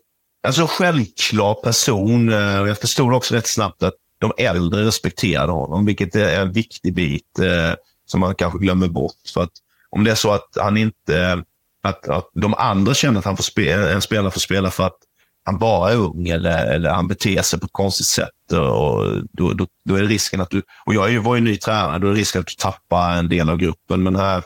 [0.46, 2.32] alltså självklar person.
[2.32, 6.94] Eh, jag förstod också rätt snabbt att de äldre respekterade honom, vilket är en viktig
[6.94, 7.74] bit eh,
[8.06, 9.16] som man kanske glömmer bort.
[9.34, 9.52] För att
[9.90, 11.44] om det är så att han inte
[11.82, 14.98] att, att de andra känner att han får spela, en spelare får spela för att
[15.44, 18.52] han bara är ung eller, eller han beter sig på ett konstigt sätt.
[18.52, 20.62] Och då, då, då är risken att du...
[20.86, 23.56] Och jag var ju ny tränare, då är risken att du tappar en del av
[23.56, 24.02] gruppen.
[24.02, 24.44] Men här,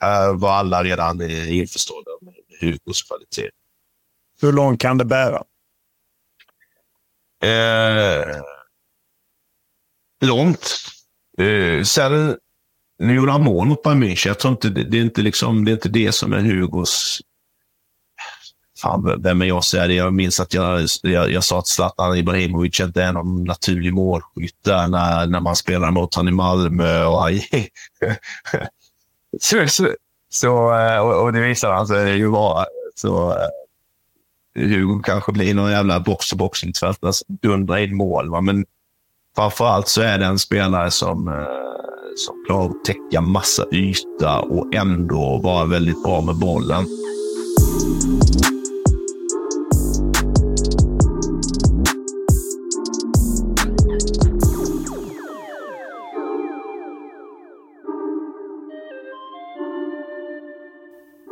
[0.00, 3.50] här var alla redan införstådda med Hugos kvalitet.
[4.40, 5.42] Hur långt kan det bära?
[7.42, 8.36] Eh,
[10.20, 10.76] långt.
[11.38, 12.36] Eh, sen
[12.98, 14.28] nu gjorde han mål mot Bayern München.
[14.28, 17.20] Jag tror inte det, det, är inte liksom, det är inte det som är Hugos...
[18.82, 19.94] Fan, vem är jag att säga det?
[19.94, 24.66] Jag minns att jag, jag, jag sa att Zlatan Ibrahimovic inte är någon naturlig målskytt
[24.66, 27.04] när, när man spelar mot honom i Malmö.
[27.04, 27.32] Och, han,
[29.40, 29.88] så, så,
[30.30, 32.64] så, eh, och, och det visar alltså, han sig ju vara.
[32.94, 33.48] Så, eh,
[34.54, 38.30] Hugo kanske blir någon jävla box-to-box alltså, dundra in mål.
[38.30, 38.40] Va?
[38.40, 38.66] Men
[39.36, 41.68] framförallt så är det en spelare som eh,
[42.18, 46.86] som klarar att täcka massa yta och ändå vara väldigt bra med bollen.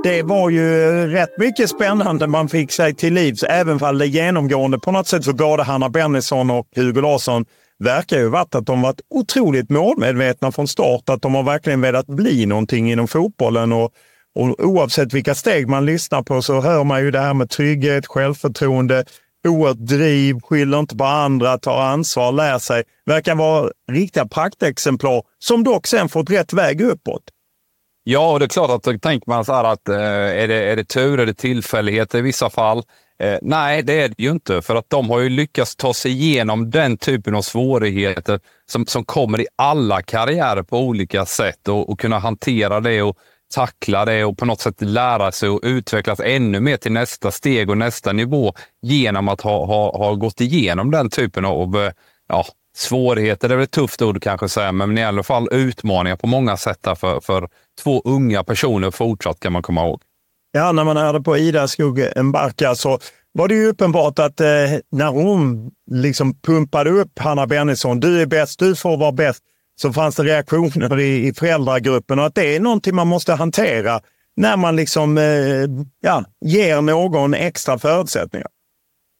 [0.07, 4.79] Det var ju rätt mycket spännande man fick sig till livs, även om det genomgående
[4.79, 7.45] på något sätt för både Hanna Bennison och Hugo Larsson
[7.79, 11.09] verkar ju varit att de varit otroligt målmedvetna från start.
[11.09, 13.73] Att de har verkligen velat bli någonting inom fotbollen.
[13.73, 13.93] Och,
[14.35, 18.07] och oavsett vilka steg man lyssnar på så hör man ju det här med trygghet,
[18.07, 19.05] självförtroende,
[19.49, 22.83] oerhört driv, skyller inte på andra, tar ansvar, lär sig.
[23.07, 27.23] Verkar vara riktiga praktexemplar som dock sen fått rätt väg uppåt.
[28.09, 30.55] Ja, och det är klart att då tänker man så här att eh, är, det,
[30.55, 32.83] är det tur, är det tillfälligheter i vissa fall?
[33.19, 36.13] Eh, nej, det är det ju inte, för att de har ju lyckats ta sig
[36.13, 38.41] igenom den typen av svårigheter
[38.71, 43.17] som, som kommer i alla karriärer på olika sätt och, och kunna hantera det och
[43.55, 47.71] tackla det och på något sätt lära sig och utvecklas ännu mer till nästa steg
[47.71, 51.93] och nästa nivå genom att ha, ha, ha gått igenom den typen av eh,
[52.29, 52.47] ja,
[52.77, 53.49] svårigheter.
[53.49, 56.27] Det är väl ett tufft ord kanske att säga, men i alla fall utmaningar på
[56.27, 57.49] många sätt för, för
[57.83, 60.03] två unga personer fortsatt kan man komma ihåg.
[60.53, 62.99] Ja, när man hörde på Ida Skog Mbarka så
[63.33, 64.47] var det ju uppenbart att eh,
[64.91, 69.43] när hon liksom pumpade upp Hanna Bennison, du är bäst, du får vara bäst,
[69.81, 74.01] så fanns det reaktioner i, i föräldragruppen och att det är någonting man måste hantera
[74.37, 75.25] när man liksom eh,
[76.01, 78.49] ja, ger någon extra förutsättningar.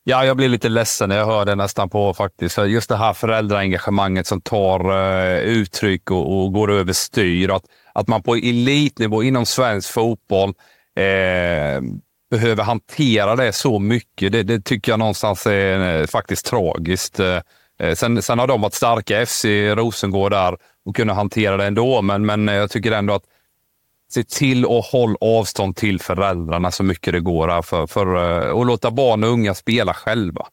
[0.09, 2.59] Ja, jag blir lite ledsen när jag hör det nästan på faktiskt.
[2.59, 7.51] Just det här föräldraengagemanget som tar uh, uttryck och, och, går över styr.
[7.51, 7.63] Att,
[7.97, 10.49] att man på elitnivå inom svensk fotboll
[10.97, 11.81] eh,
[12.31, 14.33] behöver hantera det så mycket.
[14.33, 17.21] Det, det tycker jag någonstans är eh, faktiskt tragiskt.
[17.21, 17.41] Eh,
[17.81, 19.45] eh sen, sen har de varit starka, FC
[19.75, 22.03] Rosengård där, och kunnat hantera det ändå.
[22.03, 23.25] Men, men eh, jag tycker ändå att
[24.13, 28.67] se till att hålla avstånd till föräldrarna så mycket det går för, för eh, att
[28.67, 30.47] låta barn och unga spela själva.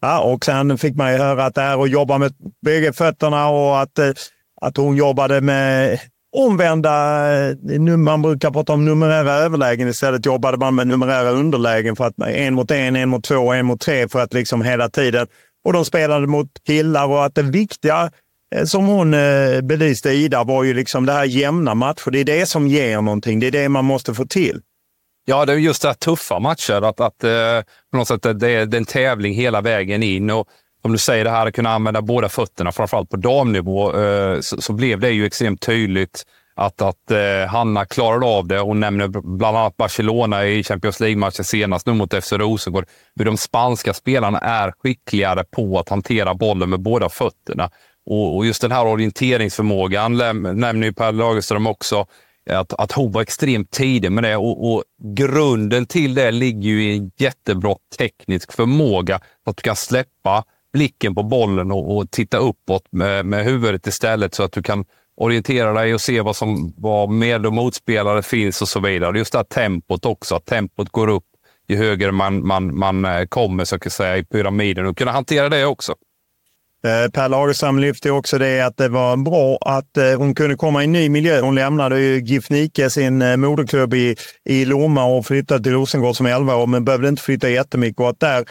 [0.00, 3.48] Ja, och sen fick man ju höra att det här att jobba med bägge fötterna
[3.48, 3.98] och att,
[4.60, 6.00] att hon jobbade med
[6.32, 9.88] omvända, eh, man brukar prata om numerära överlägen.
[9.88, 11.96] Istället jobbade man med numerära underlägen.
[11.96, 14.88] för att En mot en, en mot två, en mot tre för att liksom hela
[14.88, 15.26] tiden.
[15.64, 18.10] Och de spelade mot killar och att det viktiga
[18.54, 22.10] eh, som hon eh, belyste, Ida, var ju liksom det här jämna matcher.
[22.10, 23.40] Det är det som ger någonting.
[23.40, 24.60] Det är det man måste få till.
[25.24, 26.82] Ja, det är just det här tuffa matcher.
[26.82, 27.18] Att, att
[27.90, 30.30] på något sätt det är en tävling hela vägen in.
[30.30, 30.48] Och
[30.84, 34.72] om du säger, det här att kunna använda båda fötterna, framförallt på damnivå, eh, så,
[34.72, 38.58] blev det ju extremt tydligt att, att eh, Hanna klarade av det.
[38.58, 42.86] Hon nämner bland annat Barcelona i Champions League-matchen senast nu mot FC Rosengård.
[43.16, 47.70] Hur de spanska spelarna är skickligare på att hantera bollen med båda fötterna.
[48.06, 52.06] Och, och just den här orienteringsförmågan nämner ju Per Lagerström också.
[52.50, 54.84] Att, att hon var extremt tidig med det och, och,
[55.14, 59.20] grunden till det ligger ju i en jättebra teknisk förmåga.
[59.46, 64.34] Att du kan släppa blicken på bollen och, och titta uppåt med, med huvudet istället
[64.34, 64.84] så att du kan
[65.16, 69.18] orientera dig och se vad, som, vad med och motspelare finns och så vidare.
[69.18, 71.24] Just det här tempot också, att tempot går upp
[71.68, 75.48] ju högre man, man, man eh, kommer så att säga, i pyramiden och kunna hantera
[75.48, 75.94] det också.
[76.84, 80.82] Eh, per Lagerström lyfte också det att det var bra att eh, hon kunde komma
[80.82, 81.40] i en ny miljö.
[81.40, 86.26] Hon lämnade ju GIF Nike, sin moderklubb i, i Lomma och flyttade till Rosengård som
[86.26, 88.00] 11 år, men behövde inte flytta jättemycket.
[88.00, 88.44] Och att där,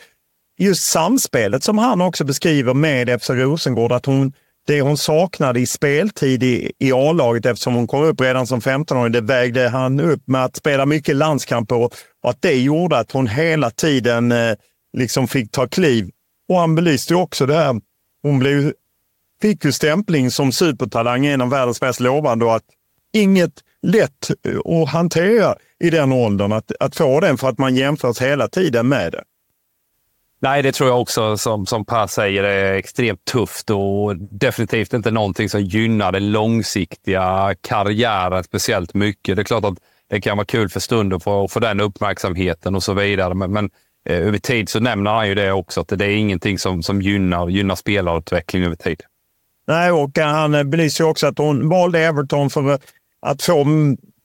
[0.62, 4.34] just samspelet som han också beskriver med FC Rosengård, att hon,
[4.68, 9.12] det hon saknade i speltid i, i A-laget eftersom hon kom upp redan som 15-åring,
[9.12, 11.94] det vägde han upp med att spela mycket landskamper och,
[12.24, 14.56] och att det gjorde att hon hela tiden eh,
[14.98, 16.10] liksom fick ta kliv.
[16.50, 17.82] Och han belyste också det här
[18.24, 18.74] hon blev,
[19.42, 22.66] fick ju stämpling som supertalang, en av världens mest lovande och att
[23.14, 26.52] inget lätt eh, att hantera i den åldern.
[26.52, 29.24] Att, att få den för att man jämförs hela tiden med det.
[30.44, 34.94] Nej, det tror jag också som, som Per säger det är extremt tufft och definitivt
[34.94, 39.36] inte någonting som gynnar den långsiktiga karriären speciellt mycket.
[39.36, 39.78] Det är klart att
[40.10, 43.34] det kan vara kul för stunden att få, få den uppmärksamheten och så vidare.
[43.34, 43.70] Men, men
[44.10, 47.02] eh, över tid så nämner han ju det också, att det är ingenting som, som
[47.02, 49.02] gynnar, gynnar spelarutveckling över tid.
[49.68, 52.80] Nej, och han belyser också att hon valde Everton för
[53.22, 53.66] att få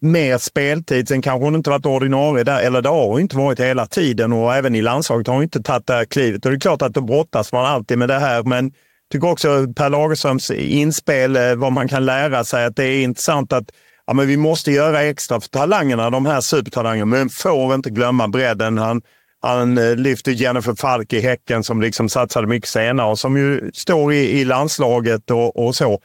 [0.01, 1.09] mer speltid.
[1.09, 4.33] Sen kanske hon inte varit ordinarie där, eller det har hon inte varit hela tiden
[4.33, 6.45] och även i landslaget har hon inte tagit det här klivet.
[6.45, 8.73] Och det är klart att då brottas man alltid med det här, men jag
[9.13, 13.53] tycker också Per Lagerströms inspel, eh, vad man kan lära sig, att det är intressant
[13.53, 13.65] att
[14.07, 18.29] ja, men vi måste göra extra för talangerna, de här supertalangerna, men får inte glömma
[18.29, 18.79] bredden.
[18.79, 19.03] Han,
[19.43, 23.71] han eh, lyfter Jennifer Falk i Häcken som liksom satsade mycket senare och som ju
[23.75, 26.01] står i, i landslaget och, och så.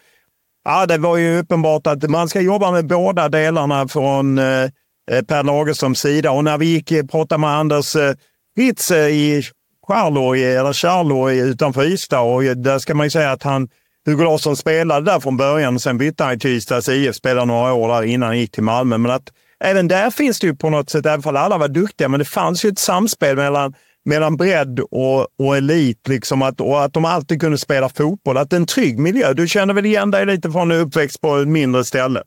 [0.63, 4.63] Ja, det var ju uppenbart att man ska jobba med båda delarna från eh,
[5.11, 6.31] eh Per Lagerströms sida.
[6.31, 8.13] Och när vi gick och pratade med Anders eh,
[8.57, 9.43] Ritz eh, i
[9.87, 13.69] Charloy, eller Charloy utanför Ystad och där ska man ju säga att han,
[14.05, 15.79] Hugo Larsson spelade där från början.
[15.79, 18.97] Sen bytte han till Ystads IF, spelade några år där innan han gick till Malmö.
[18.97, 19.29] Men att
[19.63, 22.25] även där finns det ju på något sätt, även om alla var duktiga, men det
[22.25, 23.73] fanns ju ett samspel mellan
[24.05, 26.07] mellan bredd och, och elit.
[26.07, 28.37] Liksom att, och att de alltid kunde spela fotboll.
[28.37, 29.33] Att det är en trygg miljö.
[29.33, 32.23] Du känner väl igen dig lite från uppväxt på ett mindre ställe?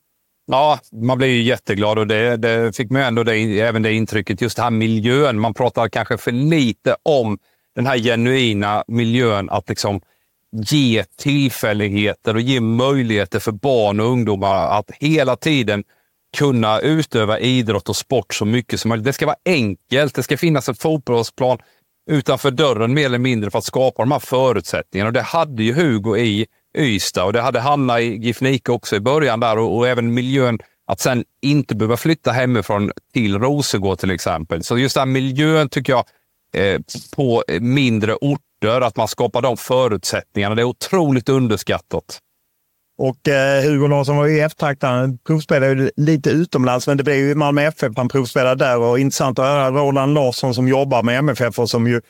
[0.47, 4.41] Ja, man blir ju jätteglad och det, det fick man ändå det, även det intrycket.
[4.41, 5.41] Just den här miljön.
[5.41, 7.39] Man pratar kanske för lite om
[7.75, 10.01] den här genuina miljön att liksom
[10.53, 15.85] ge tillfälligheter och ge möjligheter för barn och ungdomar att hela tiden
[16.35, 19.05] kunna utöva idrott och sport så mycket som möjligt.
[19.05, 20.15] Det ska vara enkelt.
[20.15, 21.59] Det ska finnas en fotbollsplan
[22.11, 25.09] utanför dörren mer eller mindre för att skapa de här förutsättningarna.
[25.09, 26.47] Och det hade ju Hugo i
[26.79, 30.15] Ystad och det hade Hanna i GIF Nike också i början där och, och, även
[30.15, 34.65] miljön att sen inte behöva flytta hemifrån till Rosengård till exempel.
[34.65, 36.05] Så just den miljön tycker jag
[36.57, 36.81] eh,
[37.17, 42.21] på mindre orter, att man skapar de förutsättningarna, det är otroligt underskattat.
[42.99, 44.91] Och eh, Hugo Larsson var ju eftertraktad.
[44.91, 48.79] Han provspelade lite utomlands, men det blev ju Malmö FF han provspelade där.
[48.79, 52.01] Och intressant att höra Roland Larsson som jobbar med MFF och som ju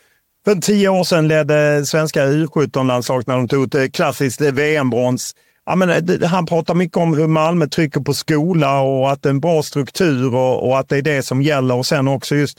[0.45, 5.35] för tio år sedan ledde svenska U17-landslaget när de tog ett eh, klassiskt eh, VM-brons.
[5.67, 9.29] Ja, men, eh, han pratar mycket om hur Malmö trycker på skola och att det
[9.29, 11.75] är en bra struktur och, och att det är det som gäller.
[11.75, 12.59] Och sen också just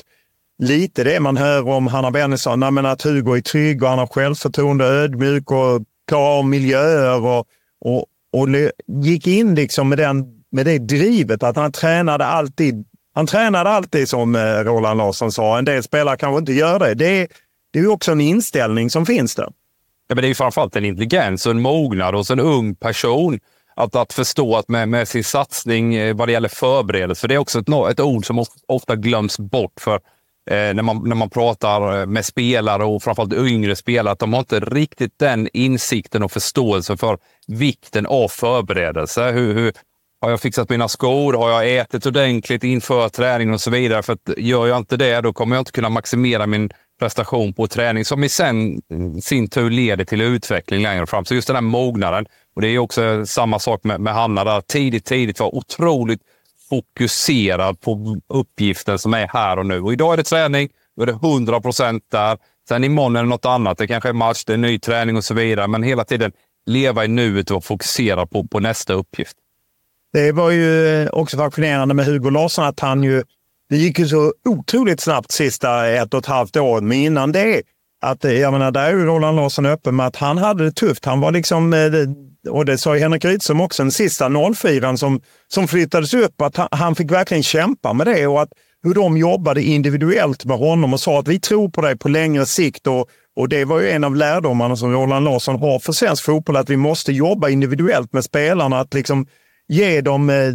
[0.63, 4.85] lite det man hör om Hanna Bennison, att Hugo är trygg och han har självförtroende,
[4.85, 7.25] ödmjuk och klarar av miljöer.
[7.25, 7.47] Och,
[7.81, 8.05] och,
[8.35, 8.49] och
[9.03, 12.85] gick in liksom med, den, med det drivet att han tränade alltid.
[13.13, 15.57] Han tränade alltid som eh, Roland Larsson sa.
[15.57, 16.93] En del spelare kanske inte gör det.
[16.93, 17.27] Det är,
[17.73, 19.49] det är också en inställning som finns där.
[20.07, 23.39] Ja, men det är ju framförallt en intelligens och en mognad hos en ung person.
[23.75, 27.33] Att, att förstå att med, med sin satsning eh, vad det gäller förberedelse, för det
[27.33, 29.79] är också ett, ett ord som ofta glöms bort.
[29.79, 29.99] för
[30.51, 34.33] Eh, när, man, när man pratar eh, med spelare och framförallt yngre spelare, att de
[34.33, 37.17] har inte riktigt den insikten och förståelsen för
[37.47, 39.31] vikten av förberedelse.
[39.31, 39.73] Hur, hur,
[40.21, 41.33] har jag fixat mina skor?
[41.33, 44.03] Har jag ätit ordentligt inför träningen och så vidare?
[44.03, 46.69] För att gör jag inte det, då kommer jag inte kunna maximera min
[46.99, 48.81] prestation på träning som i sen,
[49.21, 51.25] sin tur leder till utveckling längre fram.
[51.25, 52.25] Så just den här mognaden.
[52.55, 54.61] Och det är också samma sak med, med Hanna där.
[54.61, 56.21] Tidigt, tidigt var otroligt
[56.69, 59.81] fokuserad på uppgiften som är här och nu.
[59.81, 62.37] Och idag är det träning, då är det 100 procent där.
[62.67, 63.77] Sen imorgon är det något annat.
[63.77, 65.67] Det kanske är match, det är ny träning och så vidare.
[65.67, 66.31] Men hela tiden
[66.65, 69.37] leva i nuet och fokusera på, på nästa uppgift.
[70.13, 73.23] Det var ju eh, också fascinerande med Hugo Larsson att han ju,
[73.69, 76.81] det gick ju så otroligt snabbt sista ett och ett halvt år.
[76.81, 77.61] Men innan det,
[78.01, 80.71] att, eh, jag menar, där är ju Roland Larsson öppen med att han hade det
[80.71, 81.05] tufft.
[81.05, 81.79] Han var liksom, eh,
[82.49, 86.67] och det sa Henrik Rydström också, den sista 04 som, som flyttades upp, att han,
[86.71, 88.49] han fick verkligen kämpa med det och att
[88.83, 92.45] hur de jobbade individuellt med honom och sa att vi tror på dig på längre
[92.45, 96.23] sikt och, och det var ju en av lärdomarna som Roland Larsson har för svensk
[96.23, 98.79] fotboll, att vi måste jobba individuellt med spelarna.
[98.79, 99.27] Att liksom
[99.67, 100.53] ge dem eh,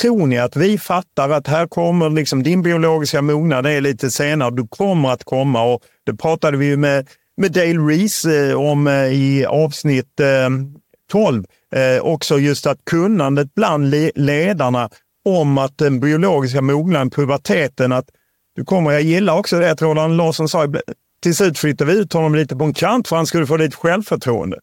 [0.00, 4.50] Tror ni att vi fattar att här kommer liksom din biologiska mognad är lite senare,
[4.50, 7.06] du kommer att komma och det pratade vi ju med
[7.36, 10.50] med Dale Reese eh, om eh, i avsnitt eh,
[11.10, 11.44] 12.
[11.72, 14.90] Eh, också just att kunnandet bland ledarna
[15.24, 18.08] om att den biologiska mognaden, puberteten, att
[18.56, 20.66] du kommer, jag gillar också det att Roland Larsson sa,
[21.22, 23.56] till slut flyttade vi ut honom lite på en kant för att han skulle få
[23.56, 24.58] lite självförtroende.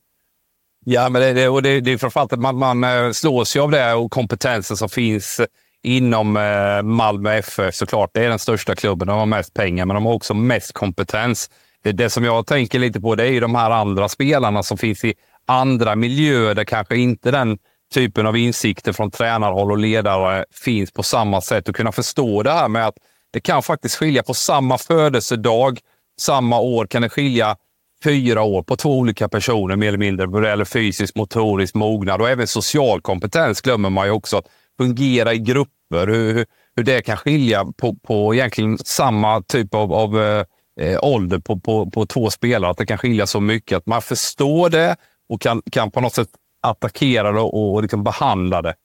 [0.86, 3.60] Ja, men det, det, och det, det är framförallt att man, man eh, slås ju
[3.60, 5.41] av det och kompetensen som finns
[5.84, 8.10] inom eh, Malmö FF såklart.
[8.14, 9.07] Det är den största klubben.
[9.07, 11.49] De har mest pengar, men de har också mest kompetens.
[11.84, 14.78] Det, det som jag tänker lite på det är ju de här andra spelarna som
[14.78, 15.14] finns i
[15.53, 17.57] andra miljöer där kanske inte den
[17.93, 21.69] typen av insikter från tränarhåll och ledare finns på samma sätt.
[21.69, 22.95] Och kunna förstå det här med att
[23.34, 25.80] det kan faktiskt skilja på samma födelsedag,
[26.21, 27.55] samma år kan det skilja
[28.03, 32.21] fyra år på två olika personer mer eller mindre vad det gäller fysisk, motorisk mognad
[32.21, 34.38] och även social kompetens glömmer man ju också.
[34.38, 34.47] Att
[34.77, 40.21] fungera i grupper, hur, hur det kan skilja på, på egentligen samma typ av, av
[40.21, 40.45] eh,
[40.80, 42.71] eh, ålder på, på, på två spelare.
[42.71, 43.77] Att det kan skilja så mycket.
[43.77, 44.95] Att man förstår det
[45.30, 46.30] och kan, kan på något sätt
[46.64, 48.76] attackera det och, och liksom behandla det.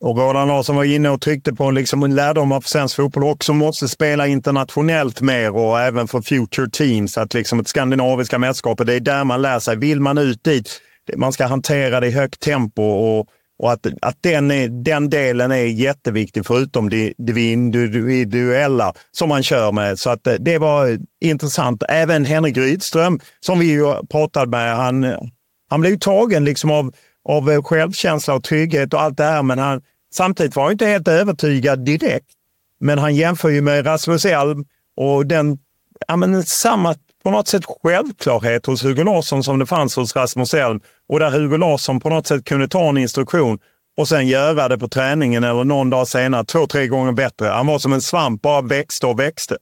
[0.00, 3.52] Och Roland Larsson var inne och tryckte på liksom en lärdom av svensk fotboll också
[3.52, 7.18] måste spela internationellt mer och även för future teams.
[7.18, 9.76] Att liksom ett skandinaviska mästerskapet, det är där man lär sig.
[9.76, 10.80] Vill man ut dit,
[11.16, 15.50] man ska hantera det i högt tempo och, och att, att den, är, den delen
[15.50, 19.98] är jätteviktig förutom det, det individuella som man kör med.
[19.98, 21.82] Så att eh, det var intressant.
[21.88, 25.14] Även Henrik Rydström som vi ju pratade med, han,
[25.70, 26.92] han blev tagen liksom av
[27.28, 29.42] av eh, självkänsla och trygghet och allt det här.
[29.42, 29.82] Men han,
[30.14, 32.26] samtidigt var han inte helt övertygad direkt.
[32.80, 34.64] Men han jämför ju med Rasmus Elm
[34.96, 35.58] och den,
[36.08, 36.94] ja, men samma
[37.28, 40.80] på något sätt självklarhet hos Hugo Larsson som det fanns hos Rasmus Elm.
[41.08, 43.58] Och där Hugo Larsson på något sätt kunde ta en instruktion
[43.96, 47.46] och sen göra det på träningen eller någon dag senare två, tre gånger bättre.
[47.46, 49.56] Han var som en svamp, bara växte och växte.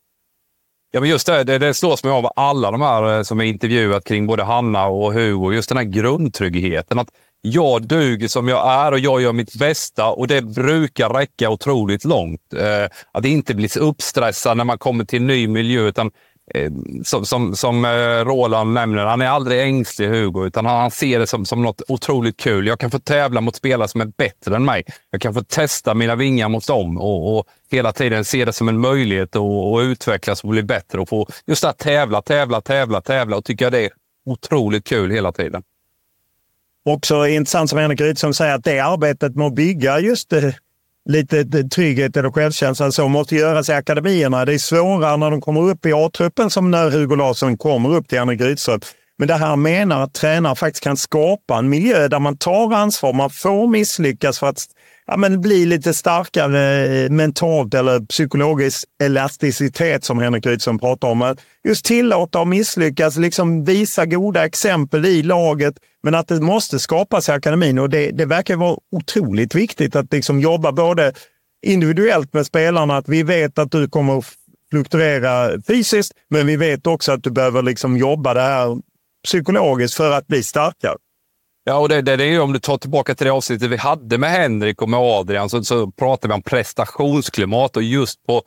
[0.91, 3.45] Ja, men just det, det, det slås mig av alla de här eh, som är
[3.45, 5.53] intervjuat kring både Hanna och Hugo.
[5.53, 6.99] Just den här grundtryggheten.
[6.99, 7.09] Att
[7.41, 12.05] jag duger som jag är och jag gör mitt bästa och det brukar räcka otroligt
[12.05, 12.53] långt.
[12.57, 15.81] Eh, att inte bli så uppstressad när man kommer till en ny miljö.
[15.81, 16.11] Utan,
[16.55, 16.71] Eh,
[17.05, 21.19] som som, som eh, Roland nämner, han är aldrig ängslig Hugo, utan han, han ser
[21.19, 22.67] det som, som något otroligt kul.
[22.67, 24.85] Jag kan få tävla mot spelare som är bättre än mig.
[25.11, 28.69] Jag kan få testa mina vingar mot dem och, och hela tiden se det som
[28.69, 33.37] en möjlighet att utvecklas och bli bättre och få just att tävla, tävla, tävla, tävla
[33.37, 33.91] och tycka det är
[34.27, 35.63] otroligt kul hela tiden.
[36.85, 40.43] Också intressant som Henrik Rydström säger att det arbetet med att bygga just eh,
[41.07, 44.45] lite eh, trygghet eller självkänsla så måste göras i akademierna.
[44.45, 48.09] Det är svårare när de kommer upp i A-truppen som när Hugo Larsson kommer upp
[48.09, 48.81] till Henrik Rydström.
[49.19, 53.13] Men det här menar att tränare faktiskt kan skapa en miljö där man tar ansvar.
[53.13, 54.65] Man får misslyckas för att
[55.07, 61.37] ja, men bli lite starkare mentalt eller psykologisk elasticitet som Henrik Rydström pratar om.
[61.65, 67.29] Just tillåta och misslyckas, liksom visa goda exempel i laget, men att det måste skapas
[67.29, 71.13] i akademin och det, det verkar vara otroligt viktigt att liksom jobba både
[71.67, 74.25] individuellt med spelarna, att vi vet att du kommer
[74.71, 78.79] fluktuera fysiskt, men vi vet också att du behöver liksom jobba det här
[79.25, 80.97] psykologiskt för att bli starkare.
[81.69, 84.19] Ja, och det, det, det är om du tar tillbaka till det avsnittet vi hade
[84.19, 88.43] med Henrik och med Adrian, så, så pratar vi om prestationsklimat och just på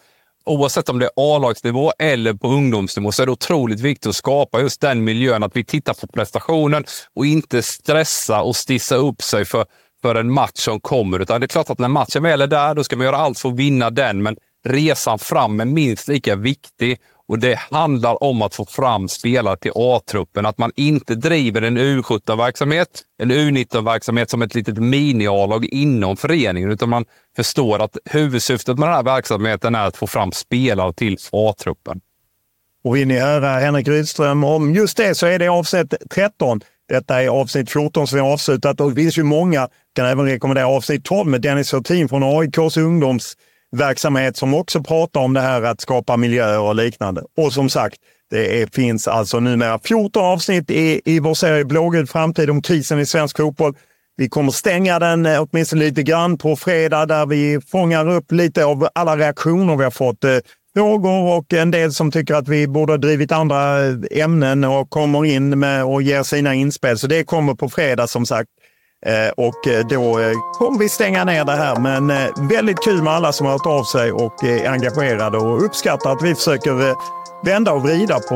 [0.45, 4.61] oavsett om det är A-lagsnivå eller på ungdomsnivå så är det otroligt viktigt att skapa
[4.61, 5.43] just den miljön.
[5.43, 6.85] Att vi tittar på prestationen
[7.15, 9.65] och inte stressa och stissa upp sig för,
[10.01, 11.19] för en match som kommer.
[11.19, 13.39] Utan det är klart att när matchen väl är där, då ska man göra allt
[13.39, 14.23] för att vinna den.
[14.23, 16.97] Men resan fram är minst lika viktig
[17.29, 20.45] och det handlar om att få fram spelare till A-truppen.
[20.45, 26.89] Att man inte driver en U17-verksamhet, en U19-verksamhet som ett litet mini-A-lag inom föreningen, utan
[26.89, 32.01] man förstår att huvudsyftet med den här verksamheten är att få fram spelare till A-truppen.
[32.83, 36.61] Och vill ni höra Henrik Rydström om just det så är det avsnitt 13.
[36.89, 39.59] Detta är avsnitt 14 som vi har avslutat och det finns ju många.
[39.59, 43.37] Jag kan även rekommendera avsnitt 12 med Dennis Hurtin från AIKs ungdoms
[43.71, 47.23] verksamhet som också pratar om det här att skapa miljöer och liknande.
[47.37, 47.95] Och som sagt,
[48.29, 52.99] det är, finns alltså numera 14 avsnitt i, i vår serie Blågul framtid om krisen
[52.99, 53.73] i svensk fotboll.
[54.17, 58.65] Vi kommer stänga den eh, åtminstone lite grann på fredag där vi fångar upp lite
[58.65, 60.23] av alla reaktioner vi har fått.
[60.23, 60.37] Eh,
[60.73, 64.89] frågor och en del som tycker att vi borde ha drivit andra eh, ämnen och
[64.89, 66.97] kommer in med och ger sina inspel.
[66.97, 68.49] Så det kommer på fredag som sagt.
[69.05, 71.79] Eh, och eh, då eh, kommer vi stänga ner det här.
[71.79, 72.07] Men
[72.49, 76.21] väldigt kul med alla som har hört av sig och är engagerade och uppskattar att
[76.21, 76.95] vi försöker
[77.45, 78.35] vända och vrida på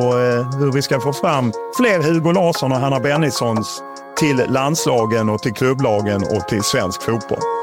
[0.60, 3.82] hur vi ska få fram fler Hugo Larsson och Hanna Bennissons
[4.18, 7.63] till landslagen och till klubblagen och till svensk fotboll.